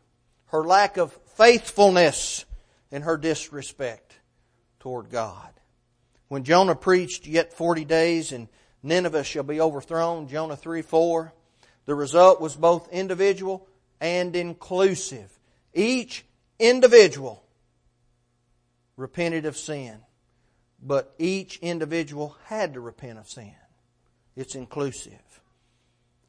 her 0.55 0.63
lack 0.63 0.99
of 0.99 1.13
faithfulness, 1.35 2.45
and 2.93 3.03
her 3.03 3.17
disrespect 3.17 4.15
toward 4.79 5.11
God. 5.11 5.51
When 6.29 6.45
Jonah 6.45 6.77
preached, 6.77 7.27
yet 7.27 7.53
40 7.53 7.85
days 7.85 8.31
and 8.31 8.47
Nineveh 8.81 9.25
shall 9.25 9.43
be 9.43 9.61
overthrown, 9.61 10.29
Jonah 10.29 10.55
3 10.55 10.83
4, 10.83 11.33
the 11.87 11.95
result 11.97 12.41
was 12.41 12.55
both 12.55 12.89
individual 12.93 13.67
and 14.01 14.37
inclusive. 14.37 15.37
Each 15.73 16.25
individual 16.61 17.45
repented 18.97 19.47
of 19.47 19.57
sin 19.57 19.99
but 20.81 21.17
each 21.19 21.57
individual 21.63 22.37
had 22.45 22.75
to 22.75 22.81
repent 22.81 23.19
of 23.19 23.29
sin. 23.29 23.57
It's 24.37 24.55
inclusive. 24.55 25.41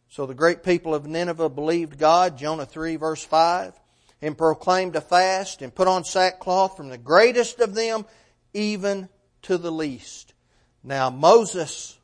So 0.10 0.26
the 0.26 0.34
great 0.34 0.64
people 0.64 0.96
of 0.96 1.06
Nineveh 1.06 1.50
believed 1.50 2.00
God, 2.00 2.40
Jonah 2.40 2.66
3 2.66 2.96
verse 2.96 3.24
5, 3.24 3.80
and 4.26 4.36
proclaimed 4.36 4.96
a 4.96 5.02
fast 5.02 5.62
and 5.62 5.76
put 5.76 5.88
on 5.88 6.04
sackcloth 6.04 6.76
from 6.76 6.90
the 6.90 6.98
greatest 6.98 7.60
of 7.60 7.76
them 7.76 8.04
even 8.54 9.08
to 9.44 9.56
the 9.56 9.72
least. 9.72 10.34
Now 10.84 11.12
Moses, 11.12 12.00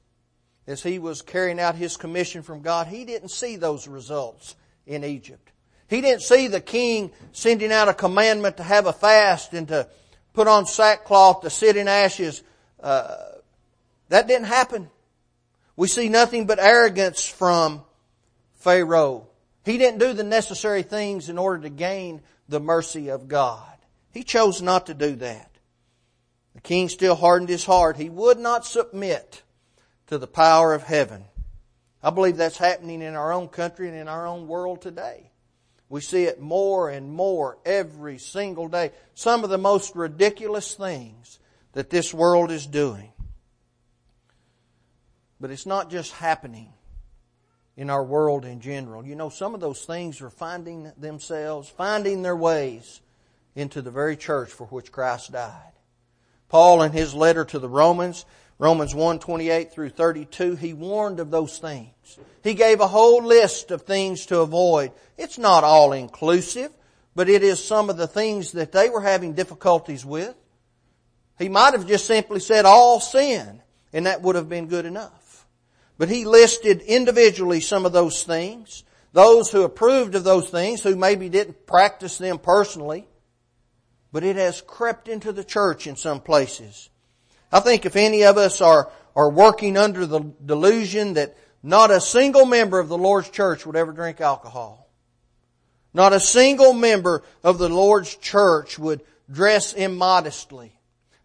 as 0.68 0.84
he 0.84 1.00
was 1.00 1.24
carrying 1.24 1.60
out 1.60 1.74
his 1.74 1.98
commission 1.98 2.44
from 2.44 2.62
God, 2.62 2.86
he 2.86 3.06
didn't 3.06 3.30
see 3.30 3.56
those 3.56 3.88
results 3.88 4.56
in 4.86 5.04
Egypt. 5.04 5.52
He 5.88 6.00
didn't 6.00 6.22
see 6.22 6.48
the 6.48 6.62
king 6.62 7.12
sending 7.32 7.72
out 7.72 7.90
a 7.90 7.94
commandment 7.94 8.58
to 8.58 8.64
have 8.64 8.86
a 8.86 8.94
fast 8.94 9.54
and 9.54 9.68
to 9.70 9.88
put 10.34 10.48
on 10.48 10.68
sackcloth 10.68 11.42
to 11.42 11.50
sit 11.50 11.76
in 11.76 11.88
ashes. 11.88 12.44
Uh, 12.80 13.16
that 14.10 14.28
didn't 14.28 14.46
happen. 14.46 14.92
We 15.76 15.88
see 15.88 16.08
nothing 16.08 16.46
but 16.46 16.60
arrogance 16.60 17.26
from 17.26 17.84
Pharaoh. 18.54 19.31
He 19.64 19.78
didn't 19.78 20.00
do 20.00 20.14
the 20.14 20.24
necessary 20.24 20.84
things 20.84 21.30
in 21.30 21.38
order 21.38 21.64
to 21.64 21.70
gain 21.70 22.22
the 22.50 22.60
mercy 22.60 23.10
of 23.10 23.28
God. 23.28 23.68
He 24.12 24.24
chose 24.24 24.62
not 24.62 24.88
to 24.88 24.94
do 24.94 25.16
that. 25.18 25.52
The 26.56 26.62
king 26.62 26.90
still 26.90 27.16
hardened 27.16 27.50
his 27.50 27.66
heart. 27.66 27.98
He 27.98 28.10
would 28.10 28.40
not 28.40 28.66
submit 28.66 29.44
to 30.08 30.18
the 30.18 30.28
power 30.28 30.74
of 30.74 30.84
heaven. 30.84 31.26
I 32.04 32.10
believe 32.10 32.38
that's 32.38 32.58
happening 32.58 33.02
in 33.02 33.16
our 33.16 33.32
own 33.32 33.48
country 33.48 33.88
and 33.88 33.96
in 33.96 34.08
our 34.08 34.28
own 34.28 34.48
world 34.48 34.82
today. 34.82 35.32
We 35.88 36.02
see 36.02 36.24
it 36.24 36.42
more 36.42 36.90
and 36.90 37.12
more 37.12 37.58
every 37.66 38.18
single 38.18 38.68
day. 38.68 38.92
Some 39.14 39.44
of 39.44 39.50
the 39.50 39.58
most 39.58 39.96
ridiculous 39.96 40.74
things 40.74 41.40
that 41.74 41.90
this 41.90 42.14
world 42.14 42.50
is 42.50 42.66
doing. 42.66 43.12
But 45.40 45.52
it's 45.52 45.66
not 45.66 45.90
just 45.90 46.14
happening 46.14 46.74
in 47.78 47.90
our 47.90 48.04
world 48.04 48.46
in 48.46 48.60
general. 48.60 49.06
You 49.06 49.16
know, 49.16 49.30
some 49.30 49.54
of 49.54 49.62
those 49.62 49.86
things 49.86 50.22
are 50.22 50.30
finding 50.30 50.92
themselves, 50.98 51.70
finding 51.70 52.22
their 52.22 52.36
ways 52.36 53.02
into 53.56 53.82
the 53.82 53.92
very 53.92 54.16
church 54.16 54.52
for 54.52 54.66
which 54.68 54.92
Christ 54.92 55.32
died. 55.32 55.72
Paul 56.50 56.84
in 56.84 56.92
his 56.92 57.14
letter 57.14 57.46
to 57.46 57.60
the 57.60 57.70
Romans, 57.70 58.26
Romans 58.60 58.94
1, 58.94 59.20
28 59.20 59.72
through 59.72 59.90
32, 59.90 60.56
he 60.56 60.74
warned 60.74 61.20
of 61.20 61.32
those 61.32 61.58
things. 61.58 62.20
He 62.44 62.54
gave 62.54 62.80
a 62.80 62.88
whole 62.88 63.24
list 63.24 63.72
of 63.72 63.84
things 63.84 64.26
to 64.28 64.40
avoid. 64.42 64.92
It's 65.18 65.38
not 65.38 65.64
all 65.64 65.94
inclusive, 65.94 66.72
but 67.16 67.30
it 67.30 67.42
is 67.42 67.64
some 67.64 67.90
of 67.90 67.98
the 67.98 68.08
things 68.08 68.52
that 68.52 68.72
they 68.72 68.90
were 68.90 69.02
having 69.02 69.34
difficulties 69.34 70.06
with. 70.06 70.36
He 71.40 71.50
might 71.50 71.74
have 71.74 71.88
just 71.88 72.06
simply 72.06 72.40
said 72.40 72.66
all 72.66 73.00
sin, 73.00 73.62
and 73.94 74.06
that 74.06 74.22
would 74.22 74.36
have 74.36 74.50
been 74.50 74.68
good 74.68 74.86
enough. 74.86 75.21
But 76.02 76.10
he 76.10 76.26
listed 76.26 76.82
individually 76.82 77.60
some 77.60 77.86
of 77.86 77.92
those 77.92 78.24
things, 78.24 78.84
those 79.14 79.52
who 79.52 79.62
approved 79.62 80.16
of 80.16 80.24
those 80.24 80.50
things, 80.50 80.82
who 80.82 80.96
maybe 80.96 81.30
didn't 81.30 81.68
practice 81.68 82.18
them 82.18 82.40
personally, 82.40 83.08
but 84.12 84.24
it 84.24 84.36
has 84.36 84.64
crept 84.64 85.08
into 85.08 85.32
the 85.32 85.44
church 85.44 85.86
in 85.86 85.96
some 85.96 86.20
places. 86.20 86.90
I 87.52 87.60
think 87.60 87.86
if 87.86 87.96
any 87.96 88.24
of 88.24 88.40
us 88.40 88.62
are, 88.62 88.92
are 89.16 89.30
working 89.30 89.78
under 89.78 90.08
the 90.08 90.22
delusion 90.44 91.14
that 91.14 91.38
not 91.62 91.92
a 91.92 92.02
single 92.02 92.48
member 92.48 92.80
of 92.80 92.90
the 92.90 92.98
Lord's 92.98 93.30
church 93.30 93.68
would 93.68 93.76
ever 93.76 93.92
drink 93.92 94.20
alcohol, 94.22 94.90
not 95.94 96.14
a 96.14 96.20
single 96.20 96.74
member 96.74 97.22
of 97.44 97.60
the 97.60 97.70
Lord's 97.70 98.16
church 98.16 98.80
would 98.80 99.02
dress 99.32 99.74
immodestly, 99.74 100.74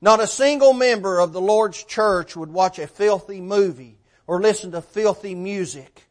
not 0.02 0.20
a 0.20 0.26
single 0.26 0.74
member 0.74 1.18
of 1.18 1.32
the 1.32 1.40
Lord's 1.40 1.82
church 1.82 2.36
would 2.36 2.52
watch 2.52 2.78
a 2.78 2.86
filthy 2.86 3.40
movie 3.40 3.95
or 4.26 4.40
listen 4.40 4.72
to 4.72 4.82
filthy 4.82 5.34
music. 5.34 6.04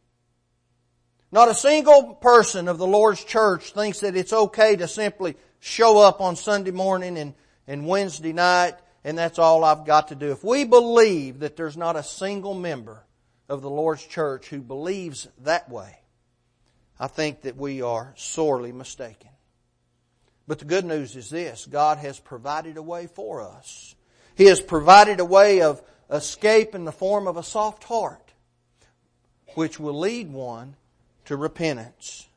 Not 1.32 1.50
a 1.50 1.56
single 1.56 2.16
person 2.16 2.68
of 2.68 2.78
the 2.78 2.88
Lord's 2.88 3.24
church 3.24 3.74
thinks 3.74 4.00
that 4.02 4.16
it's 4.16 4.34
okay 4.34 4.76
to 4.78 4.88
simply 4.88 5.36
show 5.60 5.98
up 6.00 6.22
on 6.22 6.36
Sunday 6.36 6.72
morning 6.72 7.18
and, 7.18 7.34
and 7.68 7.88
Wednesday 7.88 8.34
night 8.34 8.76
and 9.06 9.16
that's 9.16 9.38
all 9.38 9.64
I've 9.64 9.86
got 9.86 10.08
to 10.08 10.16
do. 10.16 10.32
If 10.32 10.44
we 10.44 10.66
believe 10.66 11.40
that 11.40 11.56
there's 11.56 11.78
not 11.78 11.96
a 11.96 12.02
single 12.02 12.56
member 12.56 13.04
of 13.48 13.62
the 13.62 13.70
Lord's 13.70 14.04
church 14.04 14.48
who 14.48 14.62
believes 14.62 15.28
that 15.44 15.70
way, 15.70 16.00
I 17.00 17.06
think 17.06 17.44
that 17.44 17.56
we 17.56 17.84
are 17.84 18.16
sorely 18.18 18.72
mistaken. 18.72 19.30
But 20.48 20.58
the 20.58 20.66
good 20.66 20.86
news 20.86 21.16
is 21.16 21.30
this 21.30 21.68
God 21.68 22.00
has 22.00 22.20
provided 22.20 22.78
a 22.78 22.82
way 22.82 23.06
for 23.06 23.44
us. 23.44 23.94
He 24.36 24.46
has 24.46 24.60
provided 24.60 25.20
a 25.20 25.26
way 25.26 25.62
of 25.62 25.84
escape 26.10 26.76
in 26.76 26.86
the 26.86 26.92
form 26.92 27.28
of 27.28 27.38
a 27.38 27.44
soft 27.44 27.84
heart, 27.86 28.34
which 29.56 29.80
will 29.80 29.98
lead 29.98 30.32
one 30.32 30.76
to 31.26 31.36
repentance. 31.36 32.28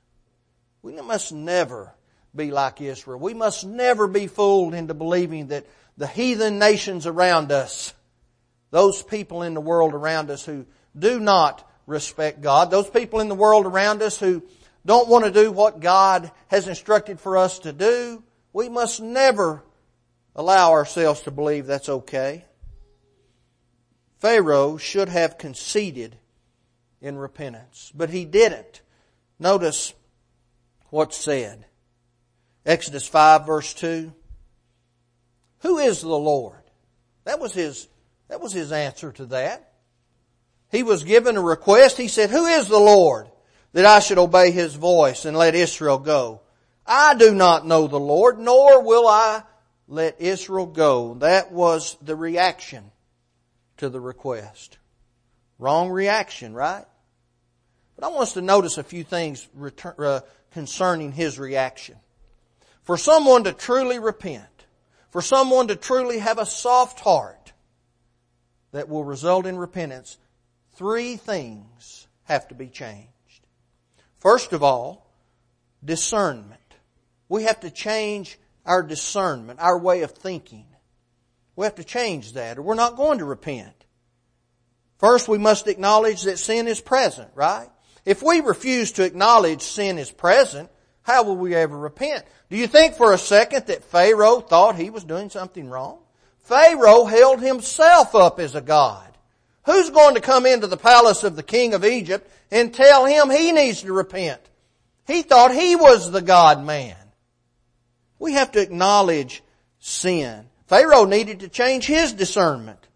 We 0.83 0.93
must 1.01 1.33
never 1.33 1.93
be 2.35 2.51
like 2.51 2.81
Israel. 2.81 3.19
We 3.19 3.35
must 3.35 3.65
never 3.65 4.07
be 4.07 4.27
fooled 4.27 4.75
into 4.75 4.95
believing 4.95 5.49
that 5.49 5.67
the 5.97 6.07
heathen 6.07 6.59
nations 6.59 7.07
around 7.07 7.51
us, 7.53 7.93
those 8.71 9.03
people 9.03 9.43
in 9.43 9.55
the 9.55 9.61
world 9.61 9.95
around 9.95 10.31
us 10.31 10.45
who 10.45 10.67
do 10.97 11.19
not 11.21 11.69
respect 11.87 12.41
God, 12.41 12.71
those 12.71 12.89
people 12.89 13.21
in 13.21 13.29
the 13.29 13.35
world 13.35 13.67
around 13.67 14.03
us 14.03 14.19
who 14.19 14.43
don't 14.87 15.09
want 15.09 15.25
to 15.25 15.31
do 15.31 15.51
what 15.51 15.81
God 15.81 16.31
has 16.49 16.69
instructed 16.69 17.19
for 17.21 17.37
us 17.37 17.59
to 17.61 17.73
do, 17.73 18.23
we 18.53 18.69
must 18.69 19.01
never 19.01 19.63
allow 20.35 20.71
ourselves 20.71 21.21
to 21.23 21.31
believe 21.31 21.67
that's 21.67 21.89
okay. 21.89 22.45
Pharaoh 24.19 24.77
should 24.77 25.09
have 25.09 25.39
conceded 25.39 26.19
in 27.01 27.17
repentance, 27.17 27.93
but 27.95 28.11
he 28.11 28.25
didn't. 28.25 28.83
Notice 29.39 29.95
what's 30.91 31.17
said. 31.17 31.67
Exodus 32.67 33.07
5 33.07 33.47
verse 33.47 33.73
2. 33.75 34.13
Who 35.61 35.79
is 35.79 36.01
the 36.01 36.09
Lord? 36.09 36.63
That 37.25 37.41
was 37.41 37.53
his, 37.53 37.89
that 38.29 38.41
was 38.41 38.53
his 38.53 38.73
answer 38.73 39.13
to 39.13 39.27
that. 39.27 39.73
He 40.71 40.83
was 40.83 41.05
given 41.05 41.37
a 41.37 41.43
request. 41.43 41.97
He 41.97 42.09
said, 42.09 42.31
who 42.31 42.47
is 42.47 42.69
the 42.69 42.79
Lord 42.79 43.29
that 43.73 43.87
I 43.87 44.01
should 44.01 44.19
obey 44.19 44.51
his 44.51 44.75
voice 44.75 45.25
and 45.25 45.37
let 45.37 45.55
Israel 45.55 45.99
go? 45.99 46.43
I 46.87 47.15
do 47.15 47.35
not 47.35 47.67
know 47.67 47.87
the 47.87 48.01
Lord, 48.01 48.39
nor 48.39 48.83
will 48.83 49.07
I 49.07 49.45
let 49.87 50.21
Israel 50.21 50.67
go. 50.67 51.15
That 51.15 51.53
was 51.53 51.97
the 52.03 52.17
reaction 52.17 52.91
to 53.79 53.89
the 53.89 54.01
request. 54.01 54.79
Wrong 55.59 55.91
reaction, 55.91 56.55
right? 56.55 56.85
But 57.97 58.07
I 58.07 58.09
want 58.09 58.23
us 58.23 58.35
to 58.35 58.43
notice 58.43 58.79
a 58.79 58.85
few 58.85 59.03
things 59.03 59.49
return, 59.55 59.95
uh, 59.99 60.21
concerning 60.53 61.13
his 61.13 61.39
reaction. 61.39 61.97
For 62.83 62.97
someone 62.97 63.45
to 63.45 63.53
truly 63.53 63.99
repent, 63.99 64.67
for 65.11 65.21
someone 65.21 65.69
to 65.69 65.77
truly 65.77 66.19
have 66.19 66.39
a 66.39 66.47
soft 66.47 67.01
heart 67.01 67.53
that 68.73 68.89
will 68.89 69.05
result 69.05 69.47
in 69.47 69.59
repentance, 69.59 70.19
three 70.75 71.17
things 71.17 72.07
have 72.25 72.47
to 72.49 72.55
be 72.55 72.69
changed. 72.69 73.09
First 74.19 74.53
of 74.53 74.63
all, 74.63 75.11
discernment. 75.85 76.61
We 77.29 77.45
have 77.45 77.61
to 77.61 77.71
change 77.71 78.39
our 78.65 78.83
discernment, 78.83 79.61
our 79.61 79.79
way 79.79 80.03
of 80.03 80.13
thinking. 80.13 80.67
We 81.59 81.65
have 81.65 81.75
to 81.75 81.85
change 81.85 82.35
that 82.35 82.57
or 82.57 82.63
we're 82.63 82.75
not 82.77 82.95
going 82.95 83.19
to 83.19 83.25
repent. 83.25 83.75
First, 84.99 85.27
we 85.27 85.39
must 85.39 85.67
acknowledge 85.67 86.23
that 86.23 86.39
sin 86.39 86.69
is 86.69 86.81
present, 86.81 87.31
right? 87.35 87.69
If 88.05 88.23
we 88.23 88.41
refuse 88.41 88.93
to 88.93 89.05
acknowledge 89.05 89.63
sin 89.63 89.99
is 89.99 90.09
present, 90.09 90.71
how 91.03 91.25
will 91.25 91.37
we 91.37 91.57
ever 91.57 91.77
repent? 91.77 92.25
Do 92.49 92.57
you 92.57 92.69
think 92.69 92.95
for 92.95 93.13
a 93.13 93.19
second 93.19 93.67
that 93.67 93.83
Pharaoh 93.83 94.39
thought 94.39 94.77
he 94.77 94.89
was 94.91 95.03
doing 95.03 95.31
something 95.31 95.69
wrong? 95.69 95.99
Pharaoh 96.45 97.07
held 97.07 97.41
himself 97.41 98.15
up 98.15 98.39
as 98.39 98.55
a 98.55 98.61
god. 98.61 99.19
Who's 99.67 99.91
going 99.91 100.15
to 100.15 100.21
come 100.21 100.47
into 100.47 100.69
the 100.69 100.77
palace 100.77 101.25
of 101.25 101.35
the 101.35 101.43
king 101.43 101.75
of 101.75 101.85
Egypt 101.85 102.31
and 102.53 102.73
tell 102.73 103.05
him 103.05 103.31
he 103.31 103.51
needs 103.51 103.83
to 103.83 103.93
repent? 103.93 104.43
He 105.09 105.23
thought 105.23 105.53
he 105.53 105.75
was 105.75 106.13
the 106.13 106.23
God 106.23 106.65
man. 106.65 106.95
We 108.21 108.35
have 108.35 108.53
to 108.53 108.63
acknowledge 108.63 109.43
sin. 109.81 110.48
Pharaoh 110.69 111.07
needed 111.07 111.41
to 111.41 111.49
change 111.49 111.87
his 111.87 112.13
discernment. 112.13 112.87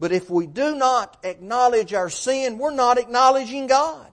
But 0.00 0.12
if 0.12 0.28
we 0.28 0.46
do 0.46 0.74
not 0.74 1.18
acknowledge 1.22 1.94
our 1.94 2.10
sin, 2.10 2.58
we're 2.58 2.74
not 2.74 2.98
acknowledging 2.98 3.66
God. 3.66 4.10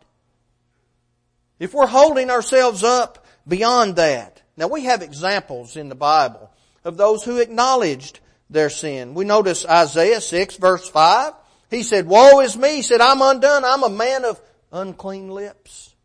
If 1.58 1.73
we're 1.73 1.88
holding 1.88 2.30
ourselves 2.30 2.84
up 2.84 3.25
beyond 3.47 3.95
that, 3.95 4.41
now 4.58 4.67
we 4.67 4.86
have 4.86 5.01
examples 5.01 5.77
in 5.77 5.89
the 5.89 5.95
Bible 5.95 6.51
of 6.84 6.97
those 6.97 7.23
who 7.23 7.38
acknowledged 7.38 8.19
their 8.49 8.69
sin. 8.69 9.13
We 9.13 9.25
notice 9.25 9.65
Isaiah 9.65 10.21
6 10.21 10.58
verse 10.58 10.89
5. 10.89 11.34
He 11.69 11.84
said, 11.84 12.06
woe 12.06 12.41
is 12.41 12.58
me. 12.58 12.77
He 12.77 12.82
said, 12.82 12.99
I'm 12.99 13.21
undone. 13.21 13.63
I'm 13.63 13.84
a 13.84 13.89
man 13.89 14.25
of 14.25 14.41
unclean 14.71 15.30
lips. 15.30 15.95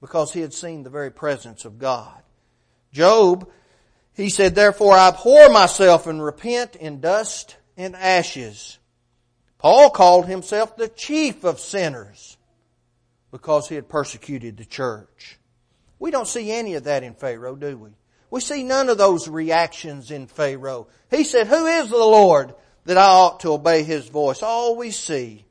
Because 0.00 0.32
he 0.32 0.40
had 0.40 0.54
seen 0.54 0.84
the 0.84 0.90
very 0.90 1.10
presence 1.10 1.64
of 1.64 1.78
God. 1.78 2.22
Job, 2.92 3.50
he 4.20 4.30
said, 4.30 4.54
therefore 4.54 4.94
I 4.94 5.08
abhor 5.08 5.48
myself 5.48 6.06
and 6.06 6.22
repent 6.22 6.76
in 6.76 7.00
dust 7.00 7.56
and 7.76 7.96
ashes. 7.96 8.78
Paul 9.58 9.90
called 9.90 10.26
himself 10.26 10.76
the 10.76 10.88
chief 10.88 11.44
of 11.44 11.60
sinners 11.60 12.36
because 13.30 13.68
he 13.68 13.74
had 13.74 13.88
persecuted 13.88 14.56
the 14.56 14.64
church. 14.64 15.38
We 15.98 16.10
don't 16.10 16.28
see 16.28 16.50
any 16.50 16.74
of 16.74 16.84
that 16.84 17.02
in 17.02 17.14
Pharaoh, 17.14 17.56
do 17.56 17.76
we? 17.76 17.90
We 18.30 18.40
see 18.40 18.62
none 18.62 18.88
of 18.88 18.98
those 18.98 19.28
reactions 19.28 20.10
in 20.10 20.26
Pharaoh. 20.26 20.88
He 21.10 21.24
said, 21.24 21.46
who 21.46 21.66
is 21.66 21.90
the 21.90 21.96
Lord 21.96 22.54
that 22.84 22.96
I 22.96 23.06
ought 23.06 23.40
to 23.40 23.52
obey 23.52 23.82
his 23.82 24.08
voice? 24.08 24.42
All 24.42 24.76
we 24.76 24.90
see 24.90 25.44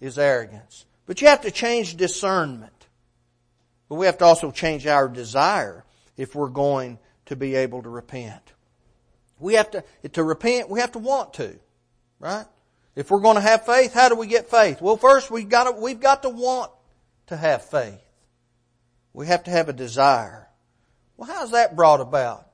is 0.00 0.18
arrogance. 0.18 0.84
But 1.06 1.20
you 1.20 1.28
have 1.28 1.42
to 1.42 1.50
change 1.50 1.96
discernment. 1.96 2.72
But 3.88 3.96
we 3.96 4.06
have 4.06 4.18
to 4.18 4.24
also 4.24 4.50
change 4.50 4.86
our 4.86 5.08
desire 5.08 5.84
if 6.16 6.34
we're 6.34 6.48
going 6.48 6.98
to 7.28 7.36
be 7.36 7.54
able 7.54 7.82
to 7.82 7.88
repent. 7.88 8.52
We 9.38 9.54
have 9.54 9.70
to, 9.70 9.84
to 10.12 10.22
repent, 10.22 10.68
we 10.68 10.80
have 10.80 10.92
to 10.92 10.98
want 10.98 11.34
to, 11.34 11.58
right? 12.18 12.46
If 12.96 13.10
we're 13.10 13.20
going 13.20 13.36
to 13.36 13.40
have 13.40 13.64
faith, 13.64 13.94
how 13.94 14.08
do 14.08 14.16
we 14.16 14.26
get 14.26 14.50
faith? 14.50 14.82
Well, 14.82 14.96
first 14.96 15.30
we've 15.30 15.48
got 15.48 15.64
to, 15.64 15.80
we've 15.80 16.00
got 16.00 16.22
to 16.22 16.30
want 16.30 16.72
to 17.28 17.36
have 17.36 17.64
faith. 17.64 18.00
We 19.12 19.26
have 19.26 19.44
to 19.44 19.50
have 19.50 19.68
a 19.68 19.72
desire. 19.72 20.48
Well, 21.16 21.30
how's 21.30 21.52
that 21.52 21.76
brought 21.76 22.00
about? 22.00 22.46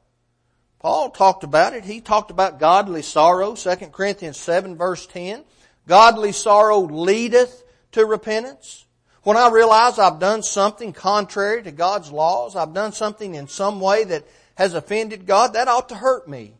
Paul 0.80 1.10
talked 1.10 1.44
about 1.44 1.72
it. 1.72 1.84
He 1.84 2.00
talked 2.00 2.30
about 2.30 2.60
godly 2.60 3.02
sorrow, 3.02 3.54
2 3.54 3.76
Corinthians 3.92 4.38
7 4.38 4.76
verse 4.76 5.06
10. 5.06 5.44
Godly 5.86 6.32
sorrow 6.32 6.80
leadeth 6.80 7.64
to 7.92 8.04
repentance. 8.04 8.84
When 9.22 9.38
I 9.38 9.48
realize 9.48 9.98
I've 9.98 10.20
done 10.20 10.42
something 10.42 10.92
contrary 10.92 11.62
to 11.62 11.72
God's 11.72 12.12
laws, 12.12 12.56
I've 12.56 12.74
done 12.74 12.92
something 12.92 13.34
in 13.34 13.48
some 13.48 13.80
way 13.80 14.04
that 14.04 14.26
has 14.56 14.74
offended 14.74 15.26
God, 15.26 15.54
that 15.54 15.68
ought 15.68 15.88
to 15.88 15.94
hurt 15.94 16.28
me. 16.28 16.54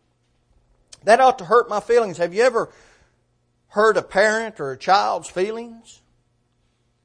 That 1.05 1.21
ought 1.21 1.39
to 1.39 1.45
hurt 1.45 1.69
my 1.69 1.81
feelings. 1.81 2.19
Have 2.19 2.35
you 2.35 2.43
ever 2.43 2.71
hurt 3.69 3.97
a 3.97 4.03
parent 4.03 4.61
or 4.61 4.73
a 4.73 4.79
child's 4.79 5.29
feelings? 5.29 6.01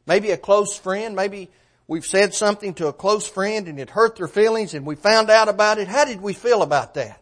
Maybe 0.06 0.32
a 0.32 0.38
close 0.38 0.76
friend, 0.78 1.16
maybe 1.16 1.50
we've 1.88 2.06
said 2.06 2.34
something 2.34 2.74
to 2.76 2.88
a 2.88 2.94
close 2.94 3.28
friend 3.28 3.68
and 3.68 3.80
it 3.80 3.90
hurt 3.90 4.16
their 4.16 4.28
feelings 4.28 4.74
and 4.74 4.86
we 4.86 4.96
found 4.96 5.30
out 5.30 5.50
about 5.50 5.78
it. 5.78 5.88
How 5.88 6.06
did 6.06 6.22
we 6.22 6.34
feel 6.34 6.62
about 6.62 6.96
that? 6.96 7.22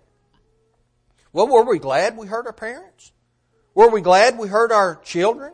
Well, 1.33 1.47
were 1.47 1.63
we 1.63 1.79
glad 1.79 2.17
we 2.17 2.27
hurt 2.27 2.45
our 2.45 2.53
parents? 2.53 3.11
Were 3.73 3.89
we 3.89 4.01
glad 4.01 4.37
we 4.37 4.47
hurt 4.47 4.71
our 4.71 4.95
children? 5.03 5.53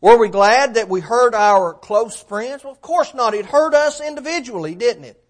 Were 0.00 0.18
we 0.18 0.28
glad 0.28 0.74
that 0.74 0.88
we 0.88 1.00
hurt 1.00 1.34
our 1.34 1.72
close 1.72 2.20
friends? 2.22 2.64
Well, 2.64 2.72
of 2.72 2.80
course 2.80 3.14
not. 3.14 3.34
It 3.34 3.46
hurt 3.46 3.74
us 3.74 4.00
individually, 4.00 4.74
didn't 4.74 5.04
it? 5.04 5.22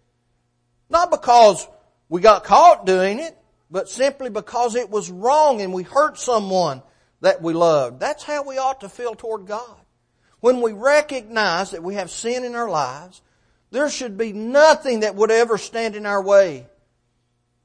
Not 0.90 1.10
because 1.10 1.66
we 2.08 2.20
got 2.20 2.44
caught 2.44 2.86
doing 2.86 3.18
it, 3.18 3.36
but 3.70 3.88
simply 3.88 4.30
because 4.30 4.74
it 4.74 4.90
was 4.90 5.10
wrong 5.10 5.60
and 5.60 5.72
we 5.72 5.82
hurt 5.82 6.18
someone 6.18 6.82
that 7.20 7.42
we 7.42 7.52
loved. 7.52 8.00
That's 8.00 8.22
how 8.22 8.44
we 8.44 8.58
ought 8.58 8.80
to 8.82 8.88
feel 8.88 9.14
toward 9.14 9.46
God. 9.46 9.76
When 10.40 10.60
we 10.60 10.72
recognize 10.72 11.72
that 11.72 11.82
we 11.82 11.94
have 11.94 12.10
sin 12.10 12.44
in 12.44 12.54
our 12.54 12.68
lives, 12.68 13.22
there 13.70 13.90
should 13.90 14.16
be 14.16 14.32
nothing 14.32 15.00
that 15.00 15.16
would 15.16 15.30
ever 15.30 15.58
stand 15.58 15.96
in 15.96 16.06
our 16.06 16.22
way 16.22 16.66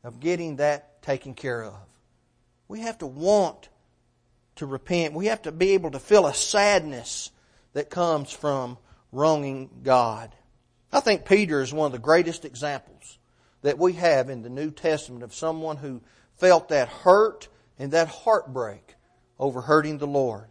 of 0.04 0.20
getting 0.20 0.56
that 0.56 1.02
taken 1.02 1.34
care 1.34 1.64
of. 1.64 1.76
We 2.68 2.80
have 2.80 2.98
to 3.00 3.08
want 3.08 3.70
to 4.56 4.66
repent. 4.66 5.14
We 5.14 5.28
have 5.28 5.44
to 5.44 5.52
be 5.52 5.72
able 5.72 5.92
to 5.92 6.00
feel 6.00 6.26
a 6.26 6.34
sadness 6.34 7.32
that 7.74 7.90
comes 7.90 8.32
from 8.32 8.78
wronging 9.12 9.70
God. 9.84 10.34
I 10.92 11.00
think 11.00 11.26
Peter 11.26 11.62
is 11.62 11.74
one 11.74 11.86
of 11.86 11.92
the 11.92 12.00
greatest 12.00 12.46
examples 12.46 13.20
that 13.62 13.78
we 13.78 13.94
have 13.94 14.30
in 14.30 14.42
the 14.42 14.50
New 14.50 14.72
Testament 14.72 15.24
of 15.24 15.34
someone 15.34 15.78
who 15.78 16.02
felt 16.38 16.70
that 16.70 16.90
hurt 16.90 17.48
and 17.78 17.92
that 17.92 18.08
heartbreak 18.08 18.96
over 19.40 19.62
hurting 19.62 19.98
the 19.98 20.08
Lord. 20.08 20.46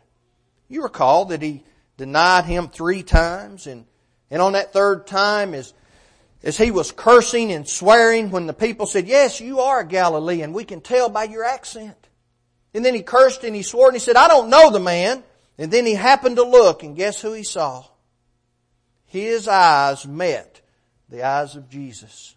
You 0.69 0.83
recall 0.83 1.27
that 1.27 1.43
he 1.43 1.65
denied 1.97 2.45
him 2.45 2.69
three 2.69 3.03
times 3.03 3.67
and, 3.67 3.85
and 4.31 4.41
on 4.41 4.53
that 4.53 4.73
third 4.73 5.07
time 5.07 5.55
as, 5.55 5.75
as 6.43 6.57
he 6.57 6.71
was 6.71 6.93
cursing 6.93 7.53
and 7.53 7.69
swearing 7.69 8.31
when 8.31 8.47
the 8.47 8.53
people 8.53 8.87
said, 8.87 9.07
yes, 9.07 9.41
you 9.41 9.61
are 9.61 9.81
a 9.81 9.87
Galilean. 9.87 10.53
We 10.53 10.65
can 10.65 10.81
tell 10.81 11.09
by 11.09 11.25
your 11.25 11.45
accent. 11.45 12.09
And 12.73 12.85
then 12.85 12.95
he 12.95 13.03
cursed 13.03 13.43
and 13.43 13.55
he 13.55 13.63
swore 13.63 13.89
and 13.89 13.97
he 13.97 14.01
said, 14.01 14.17
I 14.17 14.29
don't 14.29 14.51
know 14.51 14.71
the 14.71 14.81
man. 14.81 15.25
And 15.59 15.71
then 15.71 15.85
he 15.85 15.95
happened 15.95 16.37
to 16.37 16.45
look 16.45 16.83
and 16.83 16.97
guess 16.97 17.21
who 17.21 17.33
he 17.33 17.43
saw? 17.43 17.85
His 19.07 19.49
eyes 19.49 20.07
met 20.07 20.61
the 21.09 21.25
eyes 21.25 21.57
of 21.57 21.69
Jesus. 21.69 22.37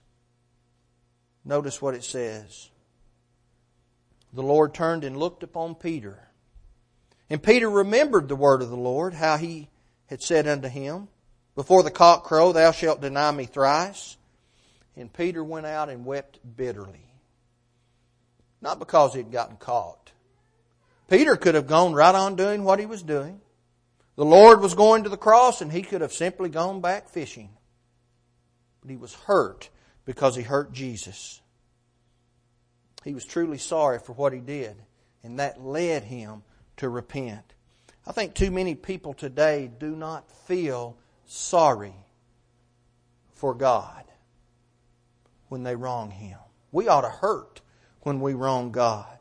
Notice 1.46 1.82
what 1.82 1.96
it 1.96 2.04
says. 2.04 2.70
The 4.34 4.44
Lord 4.44 4.74
turned 4.74 5.04
and 5.04 5.18
looked 5.18 5.44
upon 5.44 5.76
Peter. 5.76 6.28
And 7.30 7.42
Peter 7.42 7.70
remembered 7.70 8.28
the 8.28 8.36
word 8.36 8.62
of 8.62 8.70
the 8.70 8.78
Lord, 8.78 9.14
how 9.14 9.38
he 9.38 9.70
had 10.08 10.22
said 10.22 10.48
unto 10.48 10.68
him, 10.68 11.08
Before 11.56 11.84
the 11.84 11.92
cock 11.92 12.24
crow, 12.24 12.52
thou 12.52 12.72
shalt 12.72 13.02
deny 13.02 13.32
me 13.32 13.46
thrice. 13.46 14.18
And 14.96 15.12
Peter 15.12 15.44
went 15.44 15.66
out 15.66 15.90
and 15.90 16.06
wept 16.06 16.40
bitterly. 16.56 17.06
Not 18.62 18.80
because 18.80 19.14
he 19.14 19.20
had 19.20 19.32
gotten 19.32 19.58
caught. 19.58 20.12
Peter 21.10 21.36
could 21.36 21.56
have 21.56 21.68
gone 21.68 21.94
right 21.94 22.16
on 22.16 22.36
doing 22.36 22.64
what 22.64 22.80
he 22.80 22.86
was 22.86 23.04
doing. 23.04 23.42
The 24.16 24.26
Lord 24.26 24.62
was 24.62 24.74
going 24.74 25.04
to 25.04 25.10
the 25.10 25.18
cross 25.18 25.62
and 25.62 25.72
he 25.72 25.82
could 25.82 26.02
have 26.02 26.14
simply 26.14 26.50
gone 26.50 26.80
back 26.80 27.10
fishing. 27.10 27.50
But 28.82 28.92
he 28.92 28.98
was 28.98 29.14
hurt 29.14 29.70
because 30.06 30.36
he 30.36 30.44
hurt 30.44 30.72
Jesus. 30.72 31.42
He 33.04 33.14
was 33.14 33.26
truly 33.26 33.58
sorry 33.58 34.00
for 34.00 34.14
what 34.14 34.34
he 34.34 34.40
did, 34.40 34.76
and 35.24 35.40
that 35.40 35.62
led 35.62 36.04
him 36.04 36.44
to 36.78 36.90
repent. 36.90 37.54
I 38.06 38.12
think 38.12 38.34
too 38.34 38.52
many 38.52 38.76
people 38.76 39.14
today 39.14 39.72
do 39.80 39.96
not 39.96 40.30
feel 40.48 40.98
sorry 41.26 41.96
for 43.34 43.54
God 43.54 44.04
when 45.50 45.64
they 45.64 45.76
wrong 45.76 46.12
Him. 46.12 46.38
We 46.72 46.88
ought 46.88 47.02
to 47.02 47.10
hurt 47.10 47.62
when 48.02 48.20
we 48.20 48.34
wrong 48.34 48.72
God. 48.72 49.18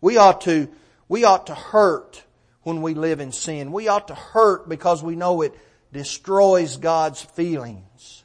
We 0.00 0.16
ought 0.16 0.40
to, 0.42 0.68
we 1.08 1.24
ought 1.24 1.46
to 1.48 1.54
hurt 1.54 2.24
when 2.62 2.82
we 2.82 2.94
live 2.94 3.20
in 3.20 3.32
sin. 3.32 3.70
We 3.70 3.88
ought 3.88 4.08
to 4.08 4.14
hurt 4.14 4.68
because 4.68 5.02
we 5.02 5.16
know 5.16 5.42
it 5.42 5.54
destroys 5.92 6.76
God's 6.76 7.22
feelings. 7.22 8.24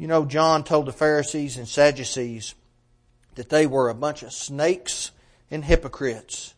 You 0.00 0.06
know, 0.06 0.24
John 0.24 0.64
told 0.64 0.86
the 0.86 0.94
Pharisees 0.94 1.58
and 1.58 1.68
Sadducees 1.68 2.54
that 3.34 3.50
they 3.50 3.66
were 3.66 3.90
a 3.90 3.94
bunch 3.94 4.22
of 4.22 4.32
snakes 4.32 5.10
and 5.50 5.62
hypocrites 5.62 6.54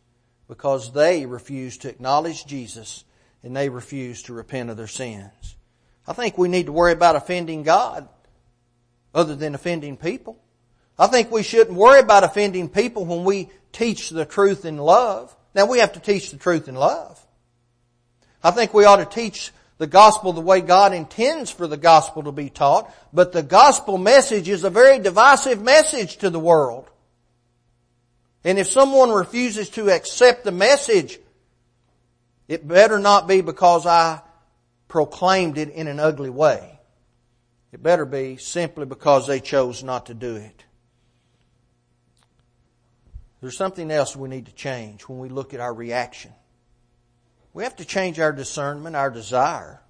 because 0.47 0.93
they 0.93 1.27
refused 1.27 1.83
to 1.83 1.89
acknowledge 1.89 2.47
Jesus 2.47 3.03
and 3.43 3.57
they 3.57 3.69
refused 3.69 4.27
to 4.27 4.33
repent 4.33 4.71
of 4.71 4.77
their 4.77 4.87
sins. 4.87 5.57
I 6.07 6.13
think 6.13 6.39
we 6.39 6.47
need 6.47 6.67
to 6.67 6.73
worry 6.73 6.93
about 6.93 7.17
offending 7.17 7.65
God 7.65 8.09
other 9.13 9.35
than 9.35 9.57
offending 9.57 9.97
people. 9.97 10.39
I 10.97 11.09
think 11.09 11.33
we 11.33 11.43
shouldn't 11.43 11.77
worry 11.77 11.99
about 11.99 12.23
offending 12.23 12.69
people 12.69 13.05
when 13.05 13.25
we 13.25 13.51
teach 13.73 14.11
the 14.11 14.25
truth 14.25 14.65
in 14.65 14.77
love. 14.77 15.35
Now 15.53 15.67
we 15.67 15.81
have 15.81 15.95
to 15.95 16.01
teach 16.01 16.31
the 16.31 16.37
truth 16.37 16.69
in 16.69 16.77
love. 16.77 17.21
I 18.41 18.53
think 18.53 18.73
we 18.73 18.85
ought 18.85 18.99
to 18.99 19.05
teach 19.05 19.51
the 19.83 19.89
gospel 19.89 20.33
the 20.33 20.41
way 20.41 20.61
God 20.61 20.95
intends 20.95 21.51
for 21.51 21.67
the 21.67 21.77
gospel 21.77 22.23
to 22.23 22.31
be 22.31 22.49
taught, 22.49 22.95
but 23.13 23.33
the 23.33 23.43
gospel 23.43 23.99
message 23.99 24.49
is 24.49 24.63
a 24.63 24.71
very 24.71 25.01
divisive 25.01 25.61
message 25.61 26.19
to 26.19 26.31
the 26.31 26.39
world. 26.39 26.89
And 28.45 28.61
if 28.61 28.69
someone 28.69 29.11
refuses 29.11 29.71
to 29.71 29.91
accept 29.91 30.45
the 30.45 30.53
message, 30.53 31.19
it 32.47 32.69
better 32.69 33.01
not 33.01 33.27
be 33.27 33.41
because 33.41 33.85
I 33.85 34.21
proclaimed 34.87 35.59
it 35.59 35.71
in 35.71 35.89
an 35.89 35.99
ugly 35.99 36.31
way. 36.31 36.79
It 37.73 37.83
better 37.83 38.05
be 38.05 38.37
simply 38.37 38.87
because 38.87 39.27
they 39.27 39.41
chose 39.41 39.83
not 39.83 40.07
to 40.07 40.15
do 40.15 40.37
it. 40.37 40.65
There's 43.41 43.57
something 43.57 43.91
else 43.91 44.15
we 44.15 44.29
need 44.29 44.47
to 44.47 44.55
change 44.55 45.09
when 45.09 45.19
we 45.19 45.29
look 45.29 45.55
at 45.55 45.59
our 45.61 45.75
reaction. 45.75 46.33
We 47.55 47.65
have 47.65 47.77
to 47.77 47.85
change 47.85 48.19
our 48.19 48.33
discernment, 48.33 48.97
our 48.97 49.11
desire. 49.11 49.81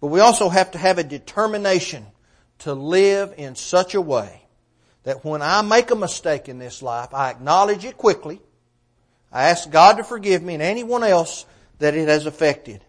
But 0.00 0.08
we 0.08 0.20
also 0.20 0.48
have 0.48 0.72
to 0.72 0.78
have 0.78 0.98
a 0.98 1.04
determination 1.04 2.06
to 2.60 2.74
live 2.74 3.34
in 3.36 3.54
such 3.54 3.94
a 3.94 4.00
way 4.00 4.42
that 5.04 5.24
when 5.24 5.42
I 5.42 5.62
make 5.62 5.90
a 5.90 5.96
mistake 5.96 6.48
in 6.48 6.58
this 6.58 6.82
life, 6.82 7.14
I 7.14 7.30
acknowledge 7.30 7.84
it 7.84 7.96
quickly. 7.96 8.40
I 9.32 9.48
ask 9.48 9.70
God 9.70 9.96
to 9.96 10.04
forgive 10.04 10.42
me 10.42 10.54
and 10.54 10.62
anyone 10.62 11.04
else 11.04 11.46
that 11.78 11.94
it 11.94 12.08
has 12.08 12.26
affected. 12.26 12.84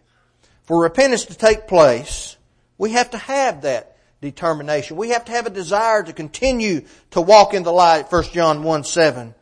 For 0.64 0.82
repentance 0.82 1.26
to 1.26 1.34
take 1.34 1.66
place, 1.66 2.36
we 2.78 2.92
have 2.92 3.10
to 3.10 3.18
have 3.18 3.62
that 3.62 3.96
determination. 4.20 4.96
We 4.96 5.10
have 5.10 5.24
to 5.26 5.32
have 5.32 5.46
a 5.46 5.50
desire 5.50 6.02
to 6.02 6.12
continue 6.12 6.84
to 7.12 7.20
walk 7.20 7.54
in 7.54 7.62
the 7.62 7.72
light, 7.72 8.10
1 8.10 8.24
John 8.24 8.62
1 8.62 8.84
7. 8.84 9.34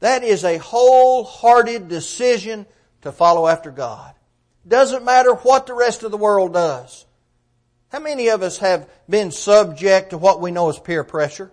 That 0.00 0.24
is 0.24 0.44
a 0.44 0.58
wholehearted 0.58 1.88
decision 1.88 2.66
to 3.02 3.12
follow 3.12 3.46
after 3.46 3.70
God. 3.70 4.14
Doesn't 4.66 5.04
matter 5.04 5.34
what 5.34 5.66
the 5.66 5.74
rest 5.74 6.02
of 6.02 6.10
the 6.10 6.16
world 6.16 6.54
does. 6.54 7.04
How 7.90 8.00
many 8.00 8.28
of 8.28 8.42
us 8.42 8.58
have 8.58 8.88
been 9.08 9.30
subject 9.30 10.10
to 10.10 10.18
what 10.18 10.40
we 10.40 10.50
know 10.50 10.68
as 10.70 10.78
peer 10.78 11.04
pressure? 11.04 11.50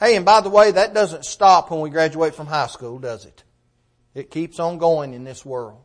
Hey, 0.00 0.16
and 0.16 0.24
by 0.24 0.40
the 0.40 0.48
way, 0.48 0.70
that 0.70 0.94
doesn't 0.94 1.24
stop 1.24 1.70
when 1.70 1.80
we 1.80 1.90
graduate 1.90 2.34
from 2.34 2.46
high 2.46 2.66
school, 2.66 2.98
does 2.98 3.24
it? 3.24 3.44
It 4.14 4.30
keeps 4.30 4.58
on 4.58 4.78
going 4.78 5.14
in 5.14 5.24
this 5.24 5.44
world. 5.44 5.80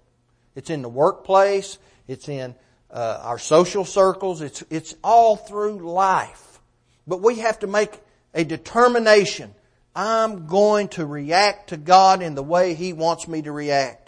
It's 0.56 0.70
in 0.70 0.82
the 0.82 0.90
workplace. 0.90 1.78
It's 2.08 2.30
in 2.30 2.56
uh, 2.90 3.20
our 3.24 3.40
social 3.40 3.86
circles. 3.86 4.42
It's, 4.42 4.64
it's 4.70 4.96
all 5.04 5.36
through 5.36 5.80
life. 5.80 6.60
But 7.06 7.22
we 7.22 7.40
have 7.40 7.60
to 7.60 7.68
make 7.68 8.00
a 8.34 8.44
determination. 8.44 9.54
I'm 9.96 10.48
going 10.48 10.88
to 10.90 11.06
react 11.06 11.70
to 11.70 11.78
God 11.78 12.22
in 12.22 12.34
the 12.34 12.44
way 12.44 12.74
He 12.74 12.94
wants 12.94 13.28
me 13.28 13.44
to 13.44 13.52
react. 13.52 14.03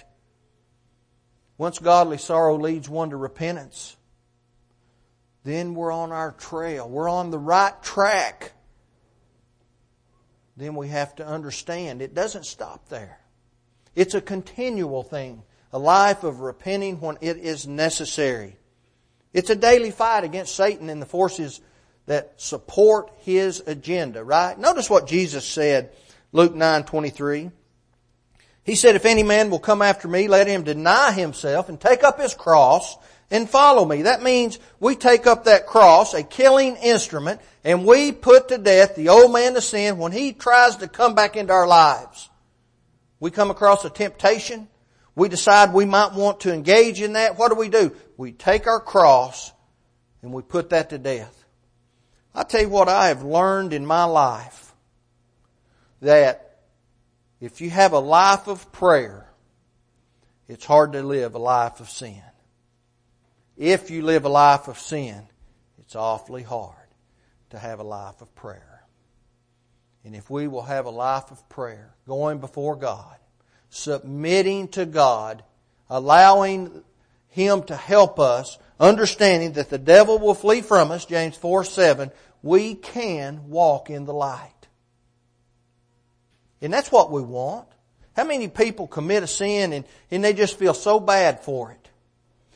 Once 1.58 1.80
godly 1.80 2.18
sorrow 2.18 2.58
leads 2.58 2.90
one 2.90 3.10
to 3.12 3.18
repentance, 3.18 3.96
then 5.44 5.76
we're 5.76 5.92
on 5.92 6.12
our 6.12 6.32
trail. 6.32 6.90
We're 6.90 7.10
on 7.10 7.30
the 7.30 7.40
right 7.40 7.82
track. 7.84 8.54
Then 10.58 10.76
we 10.76 10.90
have 10.90 11.16
to 11.16 11.26
understand 11.26 12.02
it 12.02 12.14
doesn't 12.14 12.46
stop 12.46 12.90
there. 12.90 13.20
It's 13.96 14.16
a 14.16 14.22
continual 14.22 15.04
thing, 15.04 15.44
a 15.72 15.80
life 15.80 16.24
of 16.24 16.42
repenting 16.42 17.00
when 17.00 17.18
it 17.22 17.38
is 17.38 17.68
necessary. 17.68 18.58
It's 19.34 19.50
a 19.50 19.56
daily 19.56 19.92
fight 19.92 20.24
against 20.24 20.56
Satan 20.56 20.90
and 20.90 21.02
the 21.02 21.06
forces 21.06 21.62
that 22.06 22.34
support 22.38 23.12
his 23.20 23.62
agenda, 23.66 24.24
right? 24.24 24.58
Notice 24.58 24.90
what 24.90 25.08
Jesus 25.08 25.46
said, 25.46 25.92
Luke 26.32 26.56
9 26.56 26.84
23. 26.84 27.52
He 28.66 28.76
said, 28.76 28.96
if 28.96 29.06
any 29.06 29.22
man 29.22 29.52
will 29.52 29.60
come 29.60 29.84
after 29.84 30.08
me, 30.08 30.28
let 30.28 30.48
him 30.48 30.64
deny 30.64 31.12
himself 31.12 31.70
and 31.70 31.80
take 31.80 32.04
up 32.04 32.20
his 32.20 32.34
cross 32.34 32.98
and 33.30 33.48
follow 33.48 33.86
me. 33.86 34.02
That 34.02 34.24
means 34.24 34.58
we 34.80 34.96
take 34.96 35.28
up 35.28 35.44
that 35.44 35.68
cross, 35.68 36.16
a 36.16 36.24
killing 36.24 36.76
instrument, 36.78 37.42
and 37.64 37.86
we 37.86 38.12
put 38.12 38.48
to 38.48 38.58
death 38.58 38.96
the 38.96 39.10
old 39.10 39.32
man 39.32 39.56
of 39.56 39.64
sin 39.64 40.00
when 40.00 40.12
he 40.12 40.34
tries 40.34 40.78
to 40.78 40.88
come 40.88 41.14
back 41.14 41.36
into 41.38 41.54
our 41.54 41.68
lives. 41.68 42.28
We 43.20 43.30
come 43.30 43.52
across 43.52 43.86
a 43.86 43.90
temptation. 43.92 44.68
we 45.16 45.30
decide 45.30 45.72
we 45.72 45.86
might 45.86 46.14
want 46.14 46.42
to 46.42 46.54
engage 46.54 47.02
in 47.02 47.14
that, 47.14 47.38
what 47.38 47.50
do 47.50 47.56
we 47.56 47.70
do? 47.70 47.96
We 48.18 48.32
take 48.32 48.68
our 48.68 48.80
cross 48.80 49.52
and 50.22 50.34
we 50.34 50.42
put 50.42 50.72
that 50.72 50.90
to 50.90 50.98
death. 50.98 51.46
I 52.34 52.44
tell 52.44 52.62
you 52.62 52.70
what 52.70 52.90
I 52.90 53.08
have 53.08 53.24
learned 53.24 53.74
in 53.74 53.86
my 53.86 54.04
life 54.06 54.74
that 56.02 56.45
if 57.40 57.62
you 57.62 57.70
have 57.70 57.94
a 57.94 58.00
life 58.00 58.48
of 58.48 58.72
prayer, 58.72 59.28
it's 60.48 60.66
hard 60.66 60.94
to 60.94 61.04
live 61.04 61.36
a 61.36 61.40
life 61.40 61.80
of 61.80 61.90
sin. 61.90 62.22
If 63.58 63.90
you 63.90 64.02
live 64.02 64.26
a 64.26 64.30
life 64.30 64.68
of 64.68 64.78
sin, 64.78 65.28
it's 65.80 65.96
awfully 65.96 66.44
hard 66.44 66.76
to 67.52 67.60
have 67.60 67.80
a 67.80 67.84
life 67.84 68.22
of 68.22 68.34
prayer. 68.36 68.84
And 70.04 70.16
if 70.16 70.30
we 70.30 70.48
will 70.48 70.64
have 70.64 70.86
a 70.86 70.92
life 70.92 71.32
of 71.32 71.48
prayer, 71.50 71.94
going 72.08 72.40
before 72.40 72.76
God, 72.76 73.16
submitting 73.70 74.68
to 74.70 74.86
God, 74.86 75.44
allowing 75.90 76.84
Him 77.30 77.64
to 77.64 77.76
help 77.76 78.20
us, 78.20 78.58
understanding 78.80 79.54
that 79.54 79.70
the 79.70 79.78
devil 79.78 80.20
will 80.20 80.36
flee 80.36 80.62
from 80.62 80.92
us, 80.92 81.06
James 81.06 81.36
4 81.38 81.64
7, 81.64 82.12
we 82.44 82.76
can 82.76 83.50
walk 83.50 83.90
in 83.90 84.06
the 84.06 84.14
light. 84.14 84.55
And 86.66 86.74
that's 86.74 86.92
what 86.92 87.12
we 87.12 87.22
want. 87.22 87.68
How 88.16 88.24
many 88.24 88.48
people 88.48 88.88
commit 88.88 89.22
a 89.22 89.28
sin 89.28 89.72
and, 89.72 89.86
and 90.10 90.24
they 90.24 90.34
just 90.34 90.58
feel 90.58 90.74
so 90.74 91.00
bad 91.00 91.42
for 91.42 91.72
it? 91.72 91.90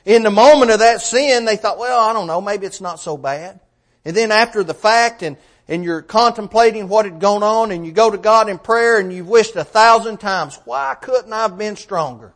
In 0.04 0.24
the 0.24 0.32
moment 0.32 0.72
of 0.72 0.80
that 0.80 1.02
sin, 1.02 1.45
they 1.45 1.58
thought, 1.58 1.78
well, 1.78 2.00
I 2.00 2.12
don't 2.12 2.26
know, 2.26 2.41
maybe 2.41 2.65
it's 2.65 2.82
not 2.82 3.00
so 3.00 3.17
bad. 3.17 3.60
And 4.04 4.17
then 4.17 4.32
after 4.32 4.63
the 4.63 4.74
fact 4.74 5.22
and, 5.22 5.38
and 5.67 5.84
you're 5.84 6.02
contemplating 6.02 6.88
what 6.88 7.06
had 7.06 7.19
gone 7.19 7.43
on 7.43 7.69
and 7.69 7.86
you 7.86 7.91
go 7.91 8.10
to 8.10 8.17
God 8.17 8.50
in 8.50 8.58
prayer 8.58 9.00
and 9.00 9.13
you've 9.13 9.28
wished 9.28 9.56
a 9.56 9.63
thousand 9.63 10.17
times, 10.17 10.60
why 10.65 10.95
couldn't 11.00 11.32
I 11.32 11.43
have 11.43 11.58
been 11.58 11.76
stronger? 11.76 12.34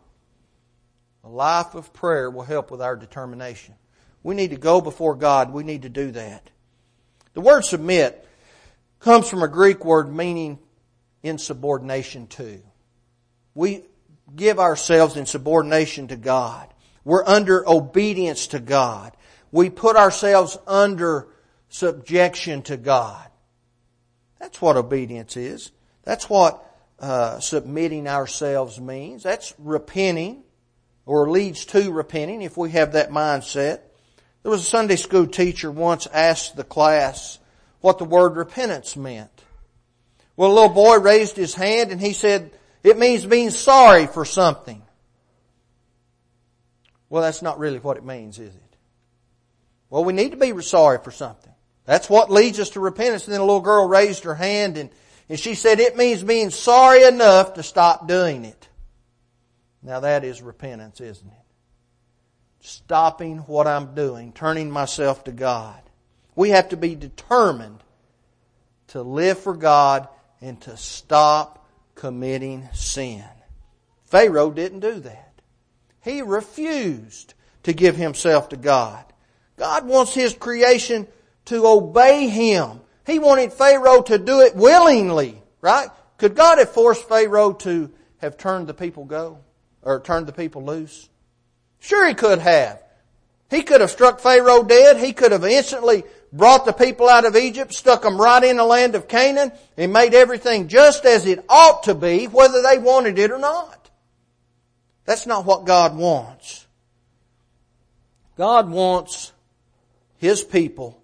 A 1.23 1.29
life 1.29 1.73
of 1.73 1.91
prayer 1.91 2.29
will 2.29 2.43
help 2.43 2.69
with 2.69 2.83
our 2.83 2.95
determination. 2.95 3.73
We 4.21 4.35
need 4.35 4.51
to 4.51 4.57
go 4.57 4.79
before 4.79 5.15
God. 5.15 5.51
We 5.51 5.63
need 5.63 5.81
to 5.81 5.89
do 5.89 6.11
that. 6.11 6.51
The 7.33 7.41
word 7.41 7.61
submit 7.65 8.27
comes 8.99 9.27
from 9.27 9.41
a 9.41 9.47
Greek 9.47 9.83
word 9.83 10.13
meaning 10.13 10.59
insubordination 11.23 12.27
to. 12.27 12.61
We 13.55 13.83
give 14.35 14.59
ourselves 14.59 15.17
in 15.17 15.25
subordination 15.25 16.09
to 16.09 16.15
God. 16.15 16.73
We're 17.03 17.25
under 17.25 17.67
obedience 17.67 18.47
to 18.47 18.59
God. 18.59 19.15
We 19.51 19.69
put 19.69 19.95
ourselves 19.95 20.57
under 20.67 21.27
subjection 21.69 22.61
to 22.63 22.77
God. 22.77 23.27
That's 24.39 24.61
what 24.61 24.77
obedience 24.77 25.37
is. 25.37 25.71
That's 26.03 26.29
what 26.29 26.63
uh, 26.99 27.39
submitting 27.39 28.07
ourselves 28.07 28.79
means. 28.79 29.23
That's 29.23 29.53
repenting 29.57 30.43
or 31.05 31.29
leads 31.29 31.65
to 31.67 31.91
repenting 31.91 32.41
if 32.41 32.57
we 32.57 32.71
have 32.71 32.93
that 32.93 33.09
mindset. 33.09 33.81
There 34.41 34.51
was 34.51 34.61
a 34.61 34.65
Sunday 34.65 34.95
school 34.95 35.27
teacher 35.27 35.71
once 35.71 36.07
asked 36.07 36.55
the 36.55 36.63
class 36.63 37.39
what 37.81 37.97
the 37.97 38.05
word 38.05 38.35
repentance 38.35 38.95
meant. 38.95 39.42
Well, 40.35 40.51
a 40.51 40.53
little 40.53 40.69
boy 40.69 40.97
raised 40.97 41.35
his 41.35 41.53
hand 41.53 41.91
and 41.91 42.01
he 42.01 42.13
said, 42.13 42.51
it 42.83 42.97
means 42.97 43.25
being 43.25 43.49
sorry 43.49 44.07
for 44.07 44.25
something. 44.25 44.81
Well, 47.09 47.21
that's 47.21 47.41
not 47.41 47.59
really 47.59 47.79
what 47.79 47.97
it 47.97 48.03
means, 48.03 48.39
is 48.39 48.53
it? 48.53 48.77
Well, 49.89 50.03
we 50.03 50.13
need 50.13 50.31
to 50.31 50.37
be 50.37 50.59
sorry 50.61 50.97
for 51.03 51.11
something. 51.11 51.53
That's 51.85 52.09
what 52.09 52.31
leads 52.31 52.59
us 52.59 52.71
to 52.71 52.79
repentance. 52.79 53.25
And 53.25 53.33
then 53.33 53.41
a 53.41 53.45
little 53.45 53.61
girl 53.61 53.87
raised 53.87 54.23
her 54.23 54.33
hand 54.33 54.77
and, 54.77 54.89
and 55.29 55.39
she 55.39 55.53
said, 55.53 55.79
it 55.79 55.95
means 55.95 56.23
being 56.23 56.49
sorry 56.49 57.03
enough 57.03 57.53
to 57.53 57.63
stop 57.63 58.07
doing 58.07 58.45
it. 58.45 58.67
Now 59.83 59.99
that 59.99 60.23
is 60.23 60.41
repentance, 60.41 60.99
isn't 60.99 61.27
it? 61.27 61.33
Stopping 62.61 63.39
what 63.39 63.67
I'm 63.67 63.93
doing, 63.93 64.31
turning 64.31 64.71
myself 64.71 65.25
to 65.25 65.31
God. 65.31 65.79
We 66.35 66.49
have 66.49 66.69
to 66.69 66.77
be 66.77 66.95
determined 66.95 67.83
to 68.87 69.03
live 69.03 69.37
for 69.37 69.55
God 69.55 70.07
and 70.43 70.59
to 70.61 70.77
stop 70.77 71.65
committing 71.95 72.67
sin. 72.73 73.23
Pharaoh 74.05 74.51
didn't 74.51 74.81
do 74.81 74.99
that. 74.99 75.41
He 76.01 76.21
refused 76.21 77.33
to 77.63 77.73
give 77.73 77.95
himself 77.95 78.49
to 78.49 78.57
God. 78.57 79.05
God 79.57 79.87
wants 79.87 80.13
His 80.13 80.33
creation 80.33 81.07
to 81.45 81.65
obey 81.65 82.27
Him. 82.27 82.81
He 83.05 83.19
wanted 83.19 83.53
Pharaoh 83.53 84.01
to 84.03 84.17
do 84.17 84.41
it 84.41 84.55
willingly, 84.55 85.41
right? 85.61 85.89
Could 86.17 86.35
God 86.35 86.57
have 86.57 86.71
forced 86.71 87.07
Pharaoh 87.07 87.53
to 87.53 87.91
have 88.17 88.37
turned 88.37 88.67
the 88.67 88.73
people 88.73 89.05
go? 89.05 89.39
Or 89.81 89.99
turned 89.99 90.27
the 90.27 90.33
people 90.33 90.63
loose? 90.63 91.09
Sure 91.79 92.07
He 92.07 92.13
could 92.13 92.39
have. 92.39 92.81
He 93.49 93.61
could 93.63 93.81
have 93.81 93.91
struck 93.91 94.19
Pharaoh 94.19 94.63
dead. 94.63 94.97
He 94.97 95.13
could 95.13 95.31
have 95.31 95.45
instantly 95.45 96.03
brought 96.33 96.65
the 96.65 96.73
people 96.73 97.07
out 97.07 97.25
of 97.25 97.35
Egypt, 97.35 97.73
stuck 97.73 98.01
them 98.01 98.19
right 98.19 98.43
in 98.43 98.57
the 98.57 98.65
land 98.65 98.95
of 98.95 99.07
Canaan, 99.07 99.51
and 99.77 99.93
made 99.93 100.13
everything 100.13 100.67
just 100.67 101.05
as 101.05 101.25
it 101.25 101.45
ought 101.47 101.83
to 101.83 101.93
be, 101.93 102.25
whether 102.25 102.61
they 102.61 102.79
wanted 102.79 103.19
it 103.19 103.31
or 103.31 103.37
not. 103.37 103.91
That's 105.05 105.27
not 105.27 105.45
what 105.45 105.65
God 105.65 105.95
wants. 105.95 106.65
God 108.35 108.69
wants 108.69 109.31
His 110.17 110.43
people 110.43 111.01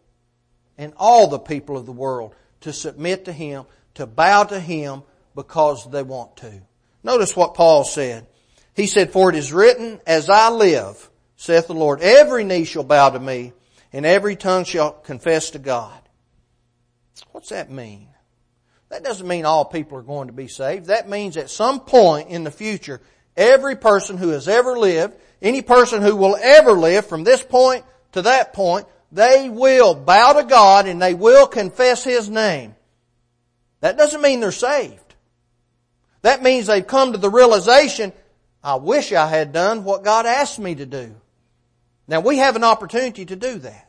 and 0.77 0.93
all 0.97 1.27
the 1.27 1.39
people 1.39 1.77
of 1.77 1.85
the 1.85 1.91
world 1.91 2.33
to 2.61 2.73
submit 2.73 3.25
to 3.25 3.33
Him, 3.33 3.65
to 3.95 4.07
bow 4.07 4.45
to 4.45 4.59
Him 4.59 5.03
because 5.35 5.89
they 5.91 6.03
want 6.03 6.37
to. 6.37 6.61
Notice 7.03 7.35
what 7.35 7.53
Paul 7.53 7.83
said. 7.83 8.25
He 8.75 8.87
said, 8.87 9.11
For 9.11 9.29
it 9.29 9.35
is 9.35 9.53
written, 9.53 9.99
As 10.07 10.29
I 10.29 10.49
live, 10.49 11.09
saith 11.35 11.67
the 11.67 11.73
Lord, 11.73 12.01
every 12.01 12.43
knee 12.43 12.63
shall 12.63 12.83
bow 12.83 13.09
to 13.09 13.19
me, 13.19 13.53
and 13.91 14.05
every 14.05 14.35
tongue 14.35 14.63
shall 14.63 14.91
confess 14.91 15.51
to 15.51 15.59
God. 15.59 15.99
What's 17.31 17.49
that 17.49 17.71
mean? 17.71 18.07
That 18.89 19.03
doesn't 19.03 19.27
mean 19.27 19.45
all 19.45 19.65
people 19.65 19.97
are 19.97 20.03
going 20.03 20.27
to 20.27 20.33
be 20.33 20.47
saved. 20.47 20.87
That 20.87 21.09
means 21.09 21.37
at 21.37 21.49
some 21.49 21.79
point 21.81 22.29
in 22.29 22.43
the 22.43 22.51
future, 22.51 23.01
every 23.37 23.75
person 23.75 24.17
who 24.17 24.29
has 24.29 24.47
ever 24.47 24.77
lived, 24.77 25.15
any 25.41 25.61
person 25.61 26.01
who 26.01 26.15
will 26.15 26.37
ever 26.41 26.71
live 26.71 27.05
from 27.05 27.23
this 27.23 27.43
point 27.43 27.85
to 28.13 28.23
that 28.23 28.53
point, 28.53 28.87
they 29.11 29.49
will 29.49 29.95
bow 29.95 30.33
to 30.33 30.43
God 30.43 30.87
and 30.87 31.01
they 31.01 31.13
will 31.13 31.47
confess 31.47 32.03
His 32.03 32.29
name. 32.29 32.75
That 33.81 33.97
doesn't 33.97 34.21
mean 34.21 34.39
they're 34.39 34.51
saved. 34.51 35.15
That 36.21 36.43
means 36.43 36.67
they've 36.67 36.85
come 36.85 37.13
to 37.13 37.17
the 37.17 37.29
realization, 37.29 38.11
I 38.63 38.75
wish 38.75 39.13
I 39.13 39.27
had 39.27 39.53
done 39.53 39.83
what 39.83 40.03
God 40.03 40.25
asked 40.25 40.59
me 40.59 40.75
to 40.75 40.85
do. 40.85 41.15
Now 42.09 42.21
we 42.21 42.39
have 42.39 42.55
an 42.55 42.63
opportunity 42.63 43.23
to 43.23 43.35
do 43.35 43.59
that. 43.59 43.87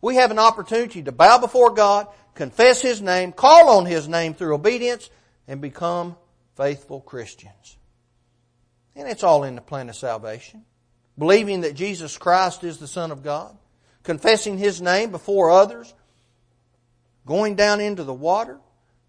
We 0.00 0.14
have 0.14 0.30
an 0.30 0.38
opportunity 0.38 1.02
to 1.02 1.10
bow 1.10 1.38
before 1.38 1.72
God, 1.72 2.06
confess 2.36 2.80
His 2.80 3.02
name, 3.02 3.32
call 3.32 3.68
on 3.76 3.86
His 3.86 4.06
name 4.06 4.34
through 4.34 4.54
obedience, 4.54 5.10
and 5.48 5.60
become 5.60 6.14
faithful 6.56 7.00
Christians. 7.00 7.76
And 8.94 9.08
it's 9.08 9.24
all 9.24 9.42
in 9.42 9.56
the 9.56 9.60
plan 9.60 9.88
of 9.88 9.96
salvation. 9.96 10.64
Believing 11.18 11.62
that 11.62 11.74
Jesus 11.74 12.16
Christ 12.16 12.62
is 12.62 12.78
the 12.78 12.86
Son 12.86 13.10
of 13.10 13.24
God, 13.24 13.58
confessing 14.04 14.58
His 14.58 14.80
name 14.80 15.10
before 15.10 15.50
others, 15.50 15.92
going 17.26 17.56
down 17.56 17.80
into 17.80 18.04
the 18.04 18.14
water, 18.14 18.60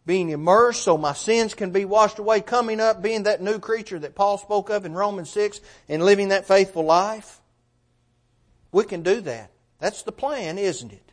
being 0.03 0.29
immersed 0.29 0.81
so 0.81 0.97
my 0.97 1.13
sins 1.13 1.53
can 1.53 1.69
be 1.69 1.85
washed 1.85 2.17
away, 2.17 2.41
coming 2.41 2.79
up, 2.79 3.03
being 3.03 3.23
that 3.23 3.39
new 3.39 3.59
creature 3.59 3.99
that 3.99 4.15
Paul 4.15 4.39
spoke 4.39 4.71
of 4.71 4.83
in 4.83 4.93
Romans 4.93 5.29
6, 5.29 5.61
and 5.87 6.01
living 6.01 6.29
that 6.29 6.47
faithful 6.47 6.85
life. 6.85 7.39
We 8.71 8.83
can 8.83 9.03
do 9.03 9.21
that. 9.21 9.51
That's 9.79 10.03
the 10.03 10.11
plan, 10.11 10.57
isn't 10.57 10.91
it? 10.91 11.11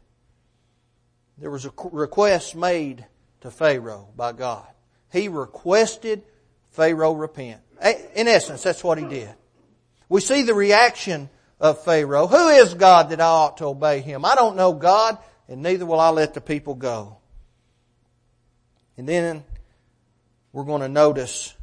There 1.38 1.50
was 1.50 1.64
a 1.64 1.72
request 1.90 2.54
made 2.56 3.06
to 3.40 3.50
Pharaoh 3.50 4.08
by 4.16 4.32
God. 4.32 4.66
He 5.12 5.28
requested 5.28 6.22
Pharaoh 6.70 7.12
repent. 7.12 7.60
In 8.14 8.28
essence, 8.28 8.62
that's 8.62 8.82
what 8.82 8.98
he 8.98 9.04
did. 9.04 9.34
We 10.08 10.20
see 10.20 10.42
the 10.42 10.54
reaction 10.54 11.28
of 11.60 11.84
Pharaoh. 11.84 12.26
Who 12.26 12.48
is 12.48 12.74
God 12.74 13.10
that 13.10 13.20
I 13.20 13.26
ought 13.26 13.58
to 13.58 13.66
obey 13.66 14.00
him? 14.00 14.24
I 14.24 14.34
don't 14.34 14.56
know 14.56 14.72
God, 14.72 15.18
and 15.48 15.62
neither 15.62 15.86
will 15.86 16.00
I 16.00 16.10
let 16.10 16.34
the 16.34 16.40
people 16.40 16.74
go. 16.74 17.18
And 18.96 19.08
then 19.08 19.44
we're 20.52 20.64
going 20.64 20.82
to 20.82 20.88
notice 20.88 21.54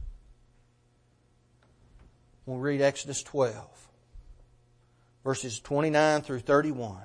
when 2.45 2.59
we 2.59 2.71
read 2.71 2.81
Exodus 2.81 3.23
12 3.23 3.80
verses 5.23 5.59
29 5.59 6.21
through 6.21 6.39
31. 6.39 6.97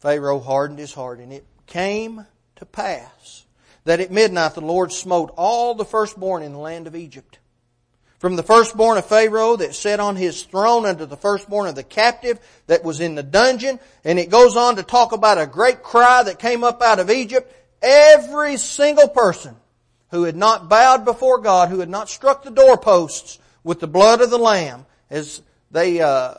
Pharaoh 0.00 0.40
hardened 0.40 0.78
his 0.78 0.94
heart, 0.94 1.20
and 1.20 1.32
it 1.32 1.46
came 1.66 2.26
to 2.56 2.66
pass 2.66 3.44
that 3.84 4.00
at 4.00 4.10
midnight 4.10 4.54
the 4.54 4.60
Lord 4.60 4.92
smote 4.92 5.32
all 5.36 5.74
the 5.74 5.84
firstborn 5.84 6.42
in 6.42 6.52
the 6.52 6.58
land 6.58 6.86
of 6.86 6.96
Egypt. 6.96 7.38
From 8.18 8.36
the 8.36 8.44
firstborn 8.44 8.98
of 8.98 9.06
Pharaoh 9.06 9.56
that 9.56 9.74
sat 9.74 9.98
on 9.98 10.14
his 10.14 10.44
throne 10.44 10.86
unto 10.86 11.06
the 11.06 11.16
firstborn 11.16 11.66
of 11.66 11.74
the 11.74 11.82
captive 11.82 12.38
that 12.68 12.84
was 12.84 13.00
in 13.00 13.16
the 13.16 13.22
dungeon. 13.24 13.80
And 14.04 14.16
it 14.16 14.30
goes 14.30 14.54
on 14.54 14.76
to 14.76 14.84
talk 14.84 15.10
about 15.10 15.40
a 15.40 15.46
great 15.46 15.82
cry 15.82 16.22
that 16.22 16.38
came 16.38 16.62
up 16.62 16.82
out 16.82 17.00
of 17.00 17.10
Egypt. 17.10 17.52
Every 17.82 18.58
single 18.58 19.08
person 19.08 19.56
who 20.12 20.22
had 20.22 20.36
not 20.36 20.68
bowed 20.68 21.04
before 21.04 21.38
God, 21.38 21.68
who 21.68 21.80
had 21.80 21.88
not 21.88 22.08
struck 22.08 22.44
the 22.44 22.52
doorposts 22.52 23.40
with 23.64 23.80
the 23.80 23.88
blood 23.88 24.20
of 24.20 24.30
the 24.30 24.38
Lamb 24.38 24.86
as 25.10 25.42
they 25.72 26.00
uh, 26.00 26.34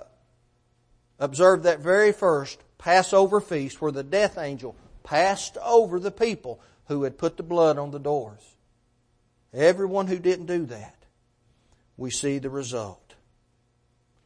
observed 1.20 1.64
that 1.64 1.80
very 1.80 2.12
first 2.12 2.60
Passover 2.78 3.42
feast 3.42 3.82
where 3.82 3.92
the 3.92 4.04
death 4.04 4.38
angel 4.38 4.76
passed 5.04 5.58
over 5.58 6.00
the 6.00 6.12
people 6.12 6.62
who 6.86 7.04
had 7.04 7.18
put 7.18 7.36
the 7.36 7.44
blood 7.44 7.78
on 7.78 7.92
the 7.92 8.00
doors. 8.00 8.42
Everyone 9.54 10.08
who 10.08 10.20
didn't 10.20 10.46
do 10.46 10.66
that, 10.68 10.96
we 11.98 12.12
see 12.12 12.40
the 12.40 12.50
result. 12.50 13.16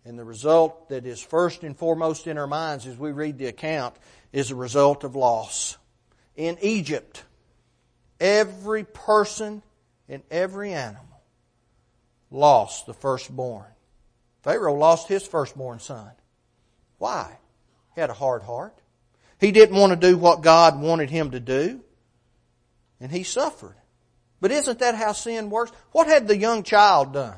And 0.05 0.17
the 0.17 0.23
result 0.23 0.89
that 0.89 1.05
is 1.05 1.21
first 1.21 1.63
and 1.63 1.75
foremost 1.75 2.27
in 2.27 2.37
our 2.37 2.47
minds 2.47 2.85
as 2.85 2.97
we 2.97 3.11
read 3.11 3.37
the 3.37 3.47
account 3.47 3.95
is 4.31 4.51
a 4.51 4.55
result 4.55 5.03
of 5.03 5.15
loss. 5.15 5.77
In 6.35 6.57
Egypt, 6.61 7.23
every 8.19 8.83
person 8.83 9.61
and 10.07 10.23
every 10.31 10.73
animal 10.73 11.03
lost 12.31 12.85
the 12.85 12.93
firstborn. 12.93 13.65
Pharaoh 14.47 14.75
lost 14.75 15.09
his 15.09 15.27
firstborn 15.27 15.79
son. 15.79 16.09
Why? 16.99 17.37
He 17.93 17.99
had 17.99 18.09
a 18.09 18.13
hard 18.13 18.43
heart. 18.43 18.79
He 19.41 19.51
didn't 19.51 19.75
want 19.75 19.91
to 19.91 19.97
do 19.97 20.17
what 20.17 20.39
God 20.39 20.79
wanted 20.79 21.09
him 21.09 21.31
to 21.31 21.41
do. 21.41 21.81
And 23.01 23.11
he 23.11 23.23
suffered. 23.23 23.75
But 24.39 24.51
isn't 24.51 24.79
that 24.79 24.95
how 24.95 25.11
sin 25.11 25.49
works? 25.49 25.73
What 25.91 26.07
had 26.07 26.29
the 26.29 26.37
young 26.37 26.63
child 26.63 27.11
done? 27.11 27.35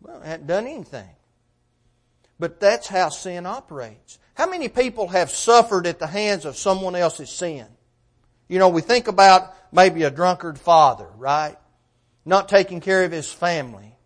Well, 0.00 0.20
hadn't 0.20 0.46
done 0.46 0.68
anything. 0.68 1.10
But 2.38 2.60
that's 2.60 2.86
how 2.86 3.08
sin 3.08 3.44
operates. 3.44 4.20
How 4.34 4.48
many 4.48 4.68
people 4.68 5.08
have 5.08 5.30
suffered 5.30 5.88
at 5.88 5.98
the 5.98 6.06
hands 6.06 6.44
of 6.44 6.56
someone 6.56 6.94
else's 6.94 7.30
sin? 7.30 7.66
You 8.46 8.60
know, 8.60 8.68
we 8.68 8.82
think 8.82 9.08
about 9.08 9.52
maybe 9.72 10.04
a 10.04 10.12
drunkard 10.12 10.60
father, 10.60 11.08
right? 11.16 11.56
Not 12.24 12.48
taking 12.48 12.80
care 12.80 13.02
of 13.02 13.10
his 13.10 13.32
family. 13.32 13.97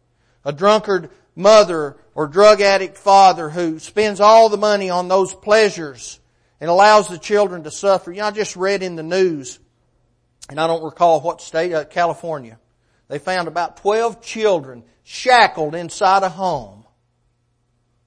A 0.45 0.53
drunkard 0.53 1.11
mother 1.35 1.97
or 2.15 2.27
drug 2.27 2.61
addict 2.61 2.97
father 2.97 3.49
who 3.49 3.79
spends 3.79 4.21
all 4.21 4.49
the 4.49 4.57
money 4.57 4.91
on 4.91 5.09
those 5.09 5.35
pleasures 5.35 6.21
and 6.61 6.69
allows 6.69 7.09
the 7.09 7.19
children 7.19 7.65
to 7.65 7.71
suffer. 7.71 8.13
You 8.13 8.21
know, 8.21 8.27
I 8.27 8.31
just 8.31 8.57
read 8.57 8.83
in 8.83 8.97
the 8.97 9.03
news, 9.03 9.59
and 10.49 10.61
I 10.61 10.67
don't 10.67 10.85
recall 10.85 11.21
what 11.21 11.41
state, 11.41 11.73
uh, 11.73 11.85
California. 11.85 12.59
They 13.09 13.19
found 13.19 13.49
about 13.49 13.79
12 13.79 14.23
children 14.23 14.85
shackled 15.03 15.75
inside 15.75 16.23
a 16.23 16.29
home 16.29 16.85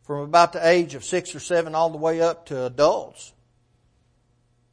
from 0.04 0.22
about 0.22 0.54
the 0.54 0.66
age 0.66 0.96
of 0.96 1.04
six 1.04 1.36
or 1.36 1.40
seven 1.40 1.76
all 1.76 1.90
the 1.90 1.98
way 1.98 2.22
up 2.22 2.46
to 2.48 2.66
adults. 2.66 3.34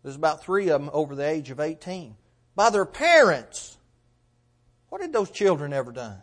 There's 0.02 0.16
about 0.16 0.42
three 0.42 0.68
of 0.68 0.80
them 0.80 0.90
over 0.92 1.14
the 1.14 1.28
age 1.28 1.50
of 1.50 1.60
18. 1.60 2.16
By 2.54 2.70
their 2.70 2.84
parents. 2.84 3.76
What 4.88 5.00
had 5.00 5.12
those 5.12 5.30
children 5.30 5.72
ever 5.72 5.90
done? 5.90 6.22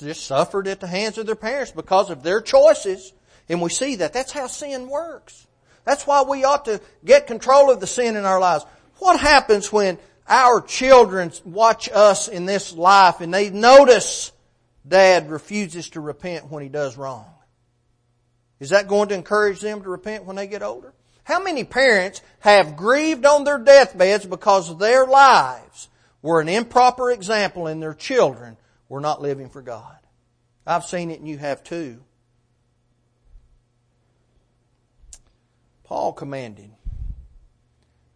Just 0.00 0.26
suffered 0.26 0.66
at 0.66 0.80
the 0.80 0.86
hands 0.86 1.18
of 1.18 1.26
their 1.26 1.36
parents 1.36 1.70
because 1.70 2.10
of 2.10 2.22
their 2.22 2.40
choices. 2.40 3.12
And 3.48 3.60
we 3.60 3.70
see 3.70 3.96
that. 3.96 4.12
That's 4.12 4.32
how 4.32 4.46
sin 4.46 4.88
works. 4.88 5.46
That's 5.84 6.06
why 6.06 6.22
we 6.22 6.44
ought 6.44 6.66
to 6.66 6.80
get 7.04 7.26
control 7.26 7.70
of 7.70 7.80
the 7.80 7.86
sin 7.86 8.16
in 8.16 8.24
our 8.24 8.40
lives. 8.40 8.64
What 8.98 9.18
happens 9.18 9.72
when 9.72 9.98
our 10.28 10.60
children 10.60 11.32
watch 11.44 11.88
us 11.92 12.28
in 12.28 12.46
this 12.46 12.72
life 12.72 13.20
and 13.20 13.32
they 13.32 13.50
notice 13.50 14.32
dad 14.86 15.30
refuses 15.30 15.90
to 15.90 16.00
repent 16.00 16.50
when 16.50 16.62
he 16.62 16.68
does 16.68 16.96
wrong? 16.96 17.26
Is 18.60 18.70
that 18.70 18.88
going 18.88 19.08
to 19.08 19.14
encourage 19.14 19.60
them 19.60 19.82
to 19.82 19.88
repent 19.88 20.26
when 20.26 20.36
they 20.36 20.46
get 20.46 20.62
older? 20.62 20.92
How 21.24 21.42
many 21.42 21.64
parents 21.64 22.22
have 22.40 22.76
grieved 22.76 23.24
on 23.24 23.44
their 23.44 23.58
deathbeds 23.58 24.26
because 24.26 24.76
their 24.78 25.06
lives 25.06 25.88
were 26.22 26.40
an 26.40 26.48
improper 26.48 27.10
example 27.10 27.66
in 27.66 27.80
their 27.80 27.94
children 27.94 28.56
were 28.90 29.00
not 29.00 29.22
living 29.22 29.48
for 29.48 29.62
God? 29.62 29.96
I've 30.66 30.84
seen 30.84 31.10
it 31.10 31.20
and 31.20 31.28
you 31.28 31.38
have 31.38 31.64
too. 31.64 32.02
Paul 35.84 36.12
commanded. 36.12 36.70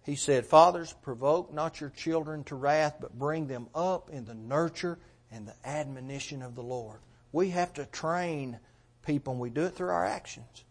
He 0.04 0.16
said, 0.16 0.44
Fathers, 0.44 0.94
provoke 1.02 1.52
not 1.52 1.80
your 1.80 1.90
children 1.90 2.44
to 2.44 2.54
wrath, 2.54 2.96
but 3.00 3.18
bring 3.18 3.46
them 3.46 3.68
up 3.74 4.10
in 4.10 4.26
the 4.26 4.34
nurture 4.34 4.98
and 5.32 5.48
the 5.48 5.54
admonition 5.64 6.42
of 6.42 6.54
the 6.54 6.62
Lord. 6.62 7.00
We 7.32 7.50
have 7.50 7.72
to 7.74 7.86
train 7.86 8.60
people, 9.04 9.32
and 9.32 9.40
we 9.40 9.50
do 9.50 9.64
it 9.64 9.74
through 9.74 9.88
our 9.88 10.04
actions. 10.04 10.64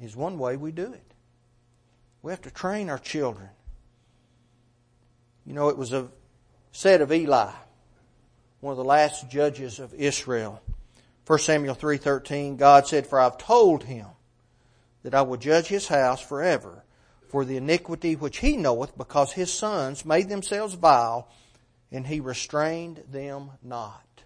Is 0.00 0.16
one 0.16 0.38
way 0.38 0.56
we 0.56 0.72
do 0.72 0.92
it. 0.92 1.14
We 2.22 2.30
have 2.32 2.42
to 2.42 2.50
train 2.50 2.88
our 2.88 2.98
children. 2.98 3.50
You 5.44 5.54
know, 5.54 5.68
it 5.68 5.76
was 5.76 5.92
a, 5.92 6.08
said 6.70 7.00
of 7.00 7.12
Eli, 7.12 7.50
one 8.62 8.70
of 8.70 8.78
the 8.78 8.84
last 8.84 9.28
judges 9.28 9.80
of 9.80 9.92
Israel. 9.92 10.62
1 11.26 11.38
Samuel 11.40 11.74
3:13 11.74 12.56
God 12.56 12.86
said 12.86 13.08
for 13.08 13.18
I've 13.18 13.36
told 13.36 13.82
him 13.82 14.06
that 15.02 15.16
I 15.16 15.22
will 15.22 15.36
judge 15.36 15.66
his 15.66 15.88
house 15.88 16.20
forever 16.20 16.84
for 17.28 17.44
the 17.44 17.56
iniquity 17.56 18.14
which 18.14 18.38
he 18.38 18.56
knoweth 18.56 18.96
because 18.96 19.32
his 19.32 19.52
sons 19.52 20.04
made 20.04 20.28
themselves 20.28 20.74
vile 20.74 21.28
and 21.90 22.06
he 22.06 22.20
restrained 22.20 23.02
them 23.10 23.50
not. 23.64 24.22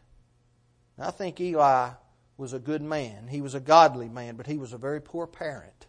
Now, 0.98 1.08
I 1.08 1.10
think 1.12 1.40
Eli 1.40 1.92
was 2.36 2.52
a 2.52 2.58
good 2.58 2.82
man. 2.82 3.28
He 3.28 3.40
was 3.40 3.54
a 3.54 3.60
godly 3.60 4.10
man, 4.10 4.36
but 4.36 4.46
he 4.46 4.58
was 4.58 4.74
a 4.74 4.78
very 4.78 5.00
poor 5.00 5.26
parent. 5.26 5.86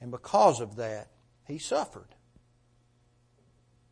And 0.00 0.10
because 0.10 0.62
of 0.62 0.76
that, 0.76 1.08
he 1.44 1.58
suffered. 1.58 2.14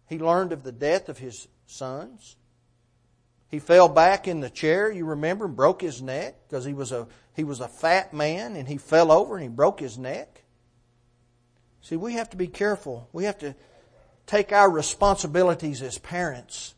He 0.09 0.19
learned 0.19 0.53
of 0.53 0.63
the 0.63 0.73
death 0.73 1.11
of 1.11 1.19
his 1.19 1.49
sons. 1.67 2.37
He 3.49 3.59
fell 3.59 3.89
back 3.89 4.27
in 4.27 4.41
the 4.41 4.51
chair, 4.51 4.91
you 4.91 5.05
remember, 5.05 5.45
and 5.45 5.57
broke 5.57 5.81
his 5.81 6.03
neck 6.03 6.37
because 6.49 6.65
he 6.65 6.75
was 6.75 6.93
a 6.93 7.07
he 7.35 7.45
was 7.45 7.61
a 7.61 7.69
fat 7.69 8.15
man 8.15 8.57
and 8.57 8.69
he 8.69 8.79
fell 8.79 9.11
over 9.11 9.37
and 9.37 9.43
he 9.43 9.49
broke 9.49 9.81
his 9.81 9.99
neck. 9.99 10.43
See, 11.81 11.97
we 11.97 12.15
have 12.15 12.31
to 12.31 12.37
be 12.37 12.47
careful. 12.47 13.09
We 13.13 13.25
have 13.25 13.39
to 13.39 13.55
take 14.27 14.53
our 14.53 14.71
responsibilities 14.71 15.83
as 15.83 15.99
parents 15.99 16.75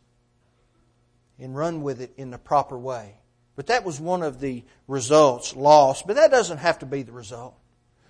and 1.38 1.56
run 1.56 1.82
with 1.82 2.00
it 2.00 2.12
in 2.16 2.30
the 2.30 2.38
proper 2.38 2.78
way. 2.78 3.14
But 3.54 3.68
that 3.68 3.84
was 3.84 4.00
one 4.00 4.22
of 4.22 4.40
the 4.40 4.64
results, 4.88 5.54
lost. 5.54 6.06
But 6.06 6.16
that 6.16 6.30
doesn't 6.30 6.58
have 6.58 6.80
to 6.80 6.86
be 6.86 7.02
the 7.02 7.12
result. 7.12 7.54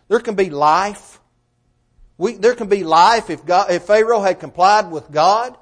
There 0.09 0.21
can 0.21 0.35
be 0.35 0.51
life. 0.51 1.21
We, 2.19 2.35
there 2.35 2.55
can 2.55 2.69
be 2.69 2.85
life 2.85 3.31
if 3.31 3.45
God, 3.45 3.71
if 3.71 3.83
Pharaoh 3.85 4.23
had 4.23 4.41
complied 4.41 4.91
with 4.91 5.11
God. 5.11 5.57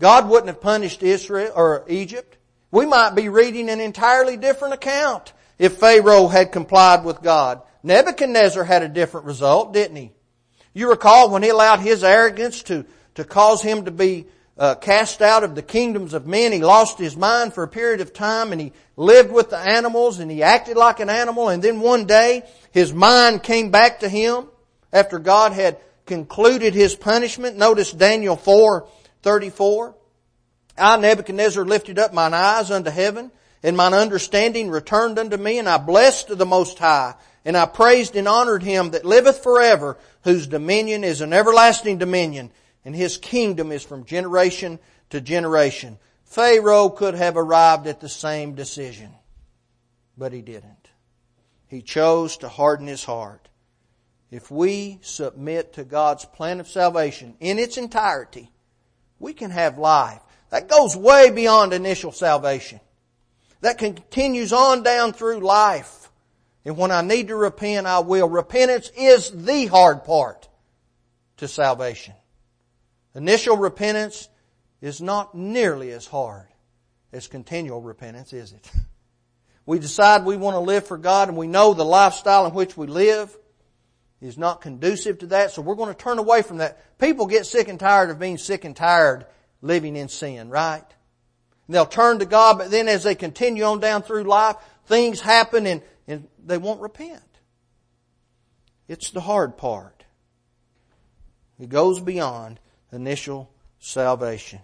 God 0.00 0.28
wouldn't 0.28 0.48
have 0.48 0.60
punished 0.60 1.02
Israel 1.02 1.52
or 1.54 1.84
Egypt. 1.88 2.36
We 2.70 2.86
might 2.86 3.14
be 3.14 3.28
reading 3.28 3.68
an 3.68 3.80
entirely 3.80 4.36
different 4.36 4.74
account 4.74 5.32
if 5.58 5.78
Pharaoh 5.78 6.28
had 6.28 6.52
complied 6.52 7.04
with 7.04 7.22
God. 7.22 7.62
Nebuchadnezzar 7.82 8.64
had 8.64 8.82
a 8.82 8.88
different 8.88 9.26
result, 9.26 9.72
didn't 9.72 9.96
he? 9.96 10.12
You 10.74 10.90
recall 10.90 11.30
when 11.30 11.42
he 11.42 11.48
allowed 11.48 11.80
his 11.80 12.04
arrogance 12.04 12.62
to, 12.64 12.84
to 13.14 13.24
cause 13.24 13.62
him 13.62 13.86
to 13.86 13.90
be 13.90 14.26
uh, 14.58 14.74
cast 14.74 15.22
out 15.22 15.44
of 15.44 15.54
the 15.54 15.62
kingdoms 15.62 16.14
of 16.14 16.26
men, 16.26 16.52
he 16.52 16.60
lost 16.60 16.98
his 16.98 17.16
mind 17.16 17.54
for 17.54 17.62
a 17.62 17.68
period 17.68 18.00
of 18.00 18.12
time 18.12 18.50
and 18.50 18.60
he 18.60 18.72
lived 18.96 19.30
with 19.30 19.50
the 19.50 19.58
animals 19.58 20.18
and 20.18 20.30
he 20.30 20.42
acted 20.42 20.76
like 20.76 20.98
an 20.98 21.08
animal 21.08 21.48
and 21.48 21.62
then 21.62 21.80
one 21.80 22.06
day 22.06 22.42
his 22.72 22.92
mind 22.92 23.42
came 23.42 23.70
back 23.70 24.00
to 24.00 24.08
him 24.08 24.46
after 24.92 25.20
God 25.20 25.52
had 25.52 25.78
concluded 26.06 26.74
his 26.74 26.96
punishment. 26.96 27.56
Notice 27.56 27.92
Daniel 27.92 28.34
4, 28.34 28.88
34. 29.22 29.94
I, 30.76 30.96
Nebuchadnezzar, 30.96 31.64
lifted 31.64 31.98
up 31.98 32.14
mine 32.14 32.34
eyes 32.34 32.70
unto 32.70 32.90
heaven, 32.90 33.30
and 33.62 33.76
mine 33.76 33.94
understanding 33.94 34.70
returned 34.70 35.18
unto 35.18 35.36
me, 35.36 35.58
and 35.58 35.68
I 35.68 35.78
blessed 35.78 36.36
the 36.36 36.46
Most 36.46 36.78
High, 36.78 37.14
and 37.44 37.56
I 37.56 37.66
praised 37.66 38.14
and 38.14 38.28
honored 38.28 38.62
him 38.62 38.90
that 38.90 39.04
liveth 39.04 39.42
forever, 39.42 39.98
whose 40.22 40.46
dominion 40.46 41.04
is 41.04 41.20
an 41.20 41.32
everlasting 41.32 41.98
dominion, 41.98 42.50
and 42.84 42.94
his 42.94 43.16
kingdom 43.16 43.72
is 43.72 43.82
from 43.82 44.04
generation 44.04 44.78
to 45.10 45.20
generation. 45.20 45.98
Pharaoh 46.24 46.90
could 46.90 47.14
have 47.14 47.36
arrived 47.36 47.86
at 47.86 48.00
the 48.00 48.08
same 48.08 48.54
decision, 48.54 49.10
but 50.16 50.32
he 50.32 50.42
didn't. 50.42 50.90
He 51.66 51.82
chose 51.82 52.36
to 52.38 52.48
harden 52.48 52.86
his 52.86 53.04
heart. 53.04 53.48
If 54.30 54.50
we 54.50 54.98
submit 55.02 55.74
to 55.74 55.84
God's 55.84 56.24
plan 56.26 56.60
of 56.60 56.68
salvation 56.68 57.34
in 57.40 57.58
its 57.58 57.78
entirety, 57.78 58.50
we 59.18 59.32
can 59.32 59.50
have 59.50 59.78
life. 59.78 60.20
That 60.50 60.68
goes 60.68 60.96
way 60.96 61.30
beyond 61.30 61.72
initial 61.72 62.12
salvation. 62.12 62.80
That 63.60 63.78
continues 63.78 64.52
on 64.52 64.82
down 64.82 65.12
through 65.12 65.40
life. 65.40 66.10
And 66.64 66.76
when 66.76 66.90
I 66.90 67.02
need 67.02 67.28
to 67.28 67.36
repent, 67.36 67.86
I 67.86 68.00
will. 68.00 68.28
Repentance 68.28 68.90
is 68.96 69.30
the 69.30 69.66
hard 69.66 70.04
part 70.04 70.48
to 71.38 71.48
salvation. 71.48 72.14
Initial 73.14 73.56
repentance 73.56 74.28
is 74.80 75.00
not 75.00 75.34
nearly 75.34 75.90
as 75.90 76.06
hard 76.06 76.46
as 77.12 77.26
continual 77.26 77.80
repentance, 77.80 78.32
is 78.32 78.52
it? 78.52 78.70
We 79.66 79.78
decide 79.78 80.24
we 80.24 80.38
want 80.38 80.54
to 80.54 80.60
live 80.60 80.86
for 80.86 80.96
God 80.96 81.28
and 81.28 81.36
we 81.36 81.46
know 81.46 81.74
the 81.74 81.84
lifestyle 81.84 82.46
in 82.46 82.54
which 82.54 82.74
we 82.74 82.86
live 82.86 83.36
is 84.20 84.36
not 84.36 84.60
conducive 84.60 85.18
to 85.18 85.26
that, 85.28 85.52
so 85.52 85.62
we're 85.62 85.74
going 85.74 85.94
to 85.94 86.00
turn 86.00 86.18
away 86.18 86.42
from 86.42 86.58
that. 86.58 86.98
People 86.98 87.26
get 87.26 87.46
sick 87.46 87.68
and 87.68 87.78
tired 87.78 88.10
of 88.10 88.18
being 88.18 88.38
sick 88.38 88.64
and 88.64 88.74
tired 88.74 89.26
living 89.62 89.96
in 89.96 90.08
sin, 90.08 90.50
right? 90.50 90.84
and 91.68 91.74
they'll 91.74 91.86
turn 91.86 92.18
to 92.18 92.26
God, 92.26 92.58
but 92.58 92.70
then 92.70 92.88
as 92.88 93.04
they 93.04 93.14
continue 93.14 93.62
on 93.62 93.78
down 93.78 94.02
through 94.02 94.24
life, 94.24 94.56
things 94.86 95.20
happen 95.20 95.66
and, 95.66 95.82
and 96.08 96.26
they 96.44 96.58
won't 96.58 96.80
repent. 96.80 97.22
It's 98.88 99.10
the 99.10 99.20
hard 99.20 99.58
part. 99.58 100.04
It 101.60 101.68
goes 101.68 102.00
beyond 102.00 102.58
initial 102.90 103.50
salvation. 103.78 104.60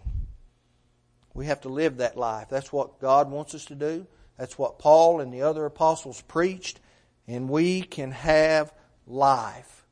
We 1.34 1.46
have 1.46 1.61
to 1.62 1.68
live 1.68 1.98
that 1.98 2.16
life. 2.16 2.48
That's 2.48 2.72
what 2.72 3.00
God 3.00 3.30
wants 3.30 3.55
us 3.55 3.66
to 3.66 3.74
do. 3.74 4.07
That's 4.38 4.59
what 4.59 4.78
Paul 4.78 5.20
and 5.20 5.32
the 5.32 5.42
other 5.42 5.66
apostles 5.66 6.22
preached. 6.22 6.80
And 7.28 7.50
we 7.50 7.82
can 7.82 8.12
have 8.12 8.72
life. 9.07 9.84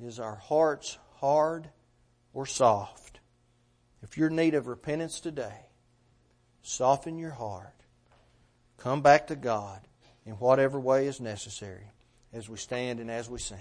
Is 0.00 0.20
our 0.20 0.36
hearts 0.36 0.98
hard 1.16 1.68
or 2.32 2.46
soft? 2.46 3.20
If 4.02 4.16
you're 4.16 4.28
in 4.28 4.36
need 4.36 4.54
of 4.54 4.66
repentance 4.66 5.20
today, 5.20 5.66
soften 6.62 7.18
your 7.18 7.32
heart. 7.32 7.74
Come 8.76 9.02
back 9.02 9.26
to 9.26 9.36
God 9.36 9.80
in 10.24 10.34
whatever 10.34 10.78
way 10.78 11.06
is 11.06 11.20
necessary 11.20 11.90
as 12.32 12.48
we 12.48 12.56
stand 12.56 13.00
and 13.00 13.10
as 13.10 13.28
we 13.28 13.38
sing. 13.38 13.58